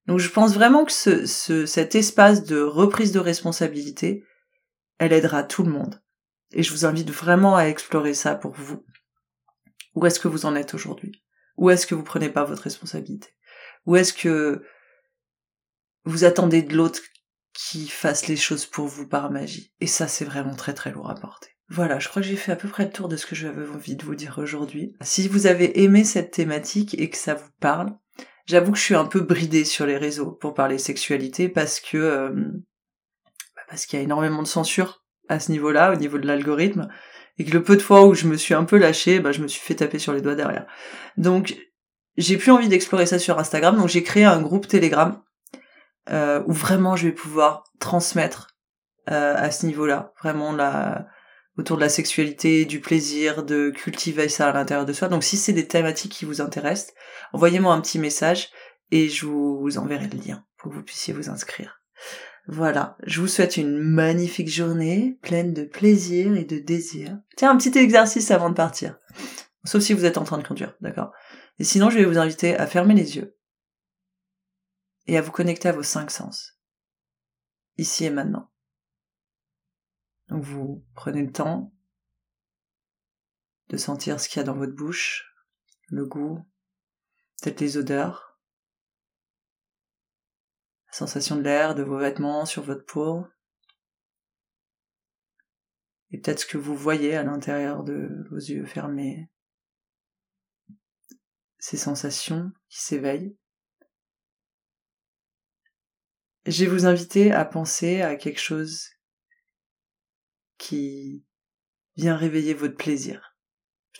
Donc 0.05 0.19
je 0.19 0.29
pense 0.29 0.53
vraiment 0.53 0.85
que 0.85 0.91
ce, 0.91 1.65
cet 1.65 1.95
espace 1.95 2.43
de 2.43 2.61
reprise 2.61 3.11
de 3.11 3.19
responsabilité, 3.19 4.23
elle 4.99 5.13
aidera 5.13 5.43
tout 5.43 5.63
le 5.63 5.71
monde. 5.71 6.01
Et 6.51 6.61
je 6.61 6.71
vous 6.71 6.85
invite 6.85 7.09
vraiment 7.09 7.55
à 7.55 7.63
explorer 7.63 8.13
ça 8.13 8.35
pour 8.35 8.51
vous. 8.51 8.85
Où 9.95 10.05
est-ce 10.05 10.19
que 10.19 10.27
vous 10.27 10.45
en 10.45 10.55
êtes 10.55 10.75
aujourd'hui? 10.75 11.24
Où 11.57 11.69
est-ce 11.69 11.87
que 11.87 11.95
vous 11.95 12.03
prenez 12.03 12.29
pas 12.29 12.43
votre 12.43 12.63
responsabilité? 12.63 13.29
Où 13.85 13.95
est-ce 13.95 14.13
que 14.13 14.63
vous 16.03 16.23
attendez 16.23 16.61
de 16.61 16.75
l'autre 16.75 17.01
qui 17.53 17.87
fasse 17.87 18.27
les 18.27 18.35
choses 18.35 18.65
pour 18.65 18.87
vous 18.87 19.07
par 19.07 19.31
magie? 19.31 19.73
Et 19.79 19.87
ça, 19.87 20.07
c'est 20.07 20.25
vraiment 20.25 20.55
très 20.55 20.73
très 20.73 20.91
lourd 20.91 21.09
à 21.09 21.15
porter. 21.15 21.49
Voilà, 21.69 21.97
je 21.97 22.09
crois 22.09 22.21
que 22.21 22.27
j'ai 22.27 22.35
fait 22.35 22.51
à 22.51 22.55
peu 22.55 22.67
près 22.67 22.85
le 22.85 22.91
tour 22.91 23.07
de 23.07 23.17
ce 23.17 23.25
que 23.25 23.35
j'avais 23.35 23.67
envie 23.67 23.95
de 23.95 24.05
vous 24.05 24.15
dire 24.15 24.37
aujourd'hui. 24.37 24.95
Si 25.01 25.27
vous 25.27 25.47
avez 25.47 25.81
aimé 25.83 26.03
cette 26.03 26.31
thématique 26.31 26.93
et 26.99 27.09
que 27.09 27.17
ça 27.17 27.33
vous 27.33 27.49
parle, 27.59 27.97
j'avoue 28.45 28.71
que 28.71 28.77
je 28.77 28.83
suis 28.83 28.95
un 28.95 29.05
peu 29.05 29.21
bridée 29.21 29.65
sur 29.65 29.87
les 29.87 29.97
réseaux 29.97 30.31
pour 30.31 30.53
parler 30.53 30.77
sexualité 30.77 31.49
parce 31.49 31.79
que 31.79 31.97
euh, 31.97 32.51
parce 33.67 33.87
qu'il 33.87 33.97
y 33.97 34.01
a 34.01 34.03
énormément 34.03 34.43
de 34.43 34.47
censure 34.47 35.03
à 35.27 35.39
ce 35.39 35.51
niveau-là, 35.51 35.91
au 35.91 35.95
niveau 35.95 36.19
de 36.19 36.27
l'algorithme, 36.27 36.87
et 37.37 37.45
que 37.45 37.51
le 37.51 37.63
peu 37.63 37.75
de 37.75 37.81
fois 37.81 38.05
où 38.05 38.13
je 38.13 38.27
me 38.27 38.37
suis 38.37 38.53
un 38.53 38.63
peu 38.63 38.77
lâchée, 38.77 39.19
bah, 39.19 39.31
je 39.31 39.41
me 39.41 39.47
suis 39.47 39.61
fait 39.61 39.75
taper 39.75 39.99
sur 39.99 40.13
les 40.13 40.21
doigts 40.21 40.35
derrière. 40.35 40.65
Donc, 41.17 41.57
j'ai 42.17 42.37
plus 42.37 42.51
envie 42.51 42.69
d'explorer 42.69 43.05
ça 43.05 43.19
sur 43.19 43.39
Instagram, 43.39 43.77
donc 43.77 43.89
j'ai 43.89 44.03
créé 44.03 44.23
un 44.23 44.41
groupe 44.41 44.67
Telegram 44.67 45.21
euh, 46.09 46.43
où 46.47 46.53
vraiment 46.53 46.95
je 46.95 47.07
vais 47.07 47.13
pouvoir 47.13 47.63
transmettre 47.79 48.55
euh, 49.11 49.35
à 49.35 49.51
ce 49.51 49.65
niveau-là, 49.65 50.13
vraiment 50.21 50.51
la 50.51 51.07
autour 51.57 51.77
de 51.77 51.81
la 51.81 51.89
sexualité, 51.89 52.65
du 52.65 52.81
plaisir, 52.81 53.43
de 53.43 53.69
cultiver 53.69 54.27
ça 54.27 54.49
à 54.49 54.53
l'intérieur 54.53 54.85
de 54.85 54.93
soi. 54.93 55.07
Donc 55.07 55.23
si 55.23 55.37
c'est 55.37 55.53
des 55.53 55.67
thématiques 55.67 56.11
qui 56.11 56.25
vous 56.25 56.41
intéressent, 56.41 56.93
envoyez-moi 57.33 57.73
un 57.73 57.81
petit 57.81 57.99
message 57.99 58.49
et 58.91 59.09
je 59.09 59.25
vous 59.25 59.77
enverrai 59.77 60.07
le 60.07 60.19
lien 60.19 60.43
pour 60.57 60.71
que 60.71 60.75
vous 60.75 60.83
puissiez 60.83 61.13
vous 61.13 61.29
inscrire. 61.29 61.84
Voilà, 62.47 62.95
je 63.03 63.21
vous 63.21 63.27
souhaite 63.27 63.57
une 63.57 63.77
magnifique 63.77 64.49
journée, 64.49 65.17
pleine 65.23 65.53
de 65.53 65.63
plaisir 65.63 66.35
et 66.35 66.45
de 66.45 66.59
désir. 66.59 67.19
Tiens, 67.35 67.51
un 67.51 67.57
petit 67.57 67.77
exercice 67.77 68.29
avant 68.29 68.49
de 68.49 68.55
partir. 68.55 68.99
Sauf 69.63 69.81
si 69.81 69.93
vous 69.93 70.05
êtes 70.05 70.19
en 70.19 70.23
train 70.23 70.37
de 70.37 70.47
conduire, 70.47 70.75
d'accord? 70.79 71.11
Et 71.57 71.63
sinon, 71.63 71.89
je 71.89 71.97
vais 71.97 72.05
vous 72.05 72.19
inviter 72.19 72.55
à 72.55 72.67
fermer 72.67 72.93
les 72.93 73.15
yeux 73.15 73.35
et 75.07 75.17
à 75.17 75.21
vous 75.21 75.31
connecter 75.31 75.69
à 75.69 75.71
vos 75.71 75.83
cinq 75.83 76.11
sens, 76.11 76.59
ici 77.77 78.05
et 78.05 78.09
maintenant. 78.11 78.51
Donc 80.29 80.43
vous 80.43 80.83
prenez 80.93 81.23
le 81.23 81.31
temps 81.31 81.73
de 83.69 83.77
sentir 83.77 84.19
ce 84.19 84.29
qu'il 84.29 84.37
y 84.37 84.41
a 84.41 84.45
dans 84.45 84.55
votre 84.55 84.75
bouche, 84.75 85.33
le 85.87 86.05
goût, 86.05 86.45
peut-être 87.41 87.61
les 87.61 87.77
odeurs, 87.77 88.34
sensation 90.95 91.35
de 91.35 91.41
l'air, 91.41 91.75
de 91.75 91.83
vos 91.83 91.97
vêtements 91.97 92.45
sur 92.45 92.63
votre 92.63 92.85
peau. 92.85 93.27
Et 96.11 96.19
peut-être 96.19 96.39
ce 96.39 96.45
que 96.45 96.57
vous 96.57 96.75
voyez 96.75 97.15
à 97.15 97.23
l'intérieur 97.23 97.83
de 97.83 98.25
vos 98.29 98.37
yeux 98.37 98.65
fermés. 98.65 99.29
Ces 101.59 101.75
sensations 101.75 102.49
qui 102.69 102.81
s'éveillent. 102.81 103.35
Je 106.45 106.63
vais 106.63 106.71
vous 106.71 106.85
inviter 106.85 107.33
à 107.33 107.43
penser 107.43 108.01
à 108.01 108.15
quelque 108.15 108.39
chose 108.39 108.91
qui 110.57 111.25
vient 111.97 112.15
réveiller 112.15 112.53
votre 112.53 112.77
plaisir. 112.77 113.35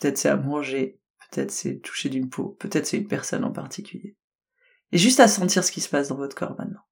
Peut-être 0.00 0.16
c'est 0.16 0.30
à 0.30 0.36
manger, 0.36 0.98
peut-être 1.28 1.50
c'est 1.50 1.78
toucher 1.80 2.08
d'une 2.08 2.30
peau, 2.30 2.50
peut-être 2.58 2.86
c'est 2.86 2.98
une 2.98 3.08
personne 3.08 3.44
en 3.44 3.52
particulier. 3.52 4.16
Et 4.92 4.98
juste 4.98 5.20
à 5.20 5.28
sentir 5.28 5.62
ce 5.62 5.72
qui 5.72 5.82
se 5.82 5.90
passe 5.90 6.08
dans 6.08 6.16
votre 6.16 6.36
corps 6.36 6.56
maintenant. 6.56 6.85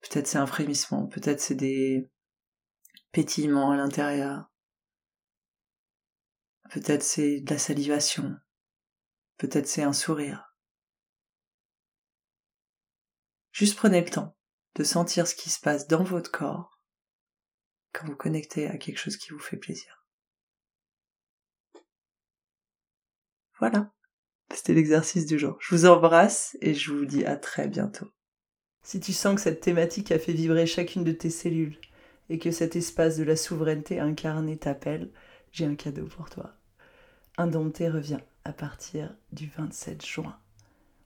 Peut-être 0.00 0.26
c'est 0.26 0.38
un 0.38 0.46
frémissement, 0.46 1.06
peut-être 1.06 1.40
c'est 1.40 1.54
des 1.54 2.10
pétillements 3.12 3.70
à 3.70 3.76
l'intérieur. 3.76 4.50
Peut-être 6.70 7.02
c'est 7.02 7.40
de 7.40 7.50
la 7.50 7.58
salivation. 7.58 8.36
Peut-être 9.36 9.66
c'est 9.66 9.82
un 9.82 9.92
sourire. 9.92 10.54
Juste 13.52 13.76
prenez 13.76 14.00
le 14.00 14.10
temps 14.10 14.36
de 14.76 14.84
sentir 14.84 15.26
ce 15.26 15.34
qui 15.34 15.50
se 15.50 15.60
passe 15.60 15.88
dans 15.88 16.04
votre 16.04 16.30
corps 16.30 16.80
quand 17.92 18.06
vous 18.06 18.16
connectez 18.16 18.68
à 18.68 18.78
quelque 18.78 18.98
chose 18.98 19.16
qui 19.16 19.30
vous 19.32 19.38
fait 19.38 19.56
plaisir. 19.56 20.06
Voilà. 23.58 23.92
C'était 24.54 24.74
l'exercice 24.74 25.26
du 25.26 25.38
jour. 25.38 25.56
Je 25.60 25.74
vous 25.74 25.86
embrasse 25.86 26.56
et 26.60 26.74
je 26.74 26.92
vous 26.92 27.04
dis 27.04 27.24
à 27.24 27.36
très 27.36 27.68
bientôt. 27.68 28.10
Si 28.82 29.00
tu 29.00 29.12
sens 29.12 29.36
que 29.36 29.40
cette 29.40 29.60
thématique 29.60 30.10
a 30.10 30.18
fait 30.18 30.32
vibrer 30.32 30.66
chacune 30.66 31.04
de 31.04 31.12
tes 31.12 31.30
cellules 31.30 31.76
et 32.28 32.38
que 32.38 32.50
cet 32.50 32.76
espace 32.76 33.16
de 33.16 33.24
la 33.24 33.36
souveraineté 33.36 34.00
incarnée 34.00 34.56
t'appelle, 34.56 35.10
j'ai 35.52 35.66
un 35.66 35.74
cadeau 35.74 36.06
pour 36.06 36.30
toi. 36.30 36.52
Indompté 37.36 37.88
revient 37.88 38.20
à 38.44 38.52
partir 38.52 39.14
du 39.32 39.50
27 39.56 40.04
juin. 40.04 40.36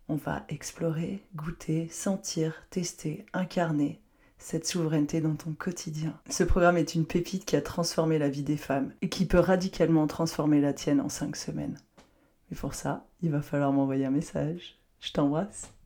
On 0.09 0.17
va 0.17 0.45
explorer, 0.49 1.23
goûter, 1.35 1.89
sentir, 1.89 2.55
tester, 2.71 3.25
incarner 3.33 4.01
cette 4.39 4.67
souveraineté 4.67 5.21
dans 5.21 5.37
ton 5.37 5.53
quotidien. 5.53 6.19
Ce 6.29 6.45
programme 6.45 6.77
est 6.77 6.95
une 6.95 7.07
pépite 7.07 7.47
qui 7.47 7.57
a 7.57 7.63
transformé 7.63 8.19
la 8.19 8.29
vie 8.29 8.43
des 8.43 8.59
femmes 8.59 8.93
et 9.01 9.09
qui 9.09 9.27
peut 9.27 9.39
radicalement 9.39 10.07
transformer 10.07 10.61
la 10.61 10.75
tienne 10.75 11.01
en 11.01 11.09
5 11.09 11.35
semaines. 11.37 11.79
Mais 12.51 12.57
pour 12.57 12.75
ça, 12.75 13.07
il 13.23 13.31
va 13.31 13.41
falloir 13.41 13.73
m'envoyer 13.73 14.05
un 14.05 14.11
message. 14.11 14.79
Je 15.01 15.13
t'embrasse. 15.13 15.75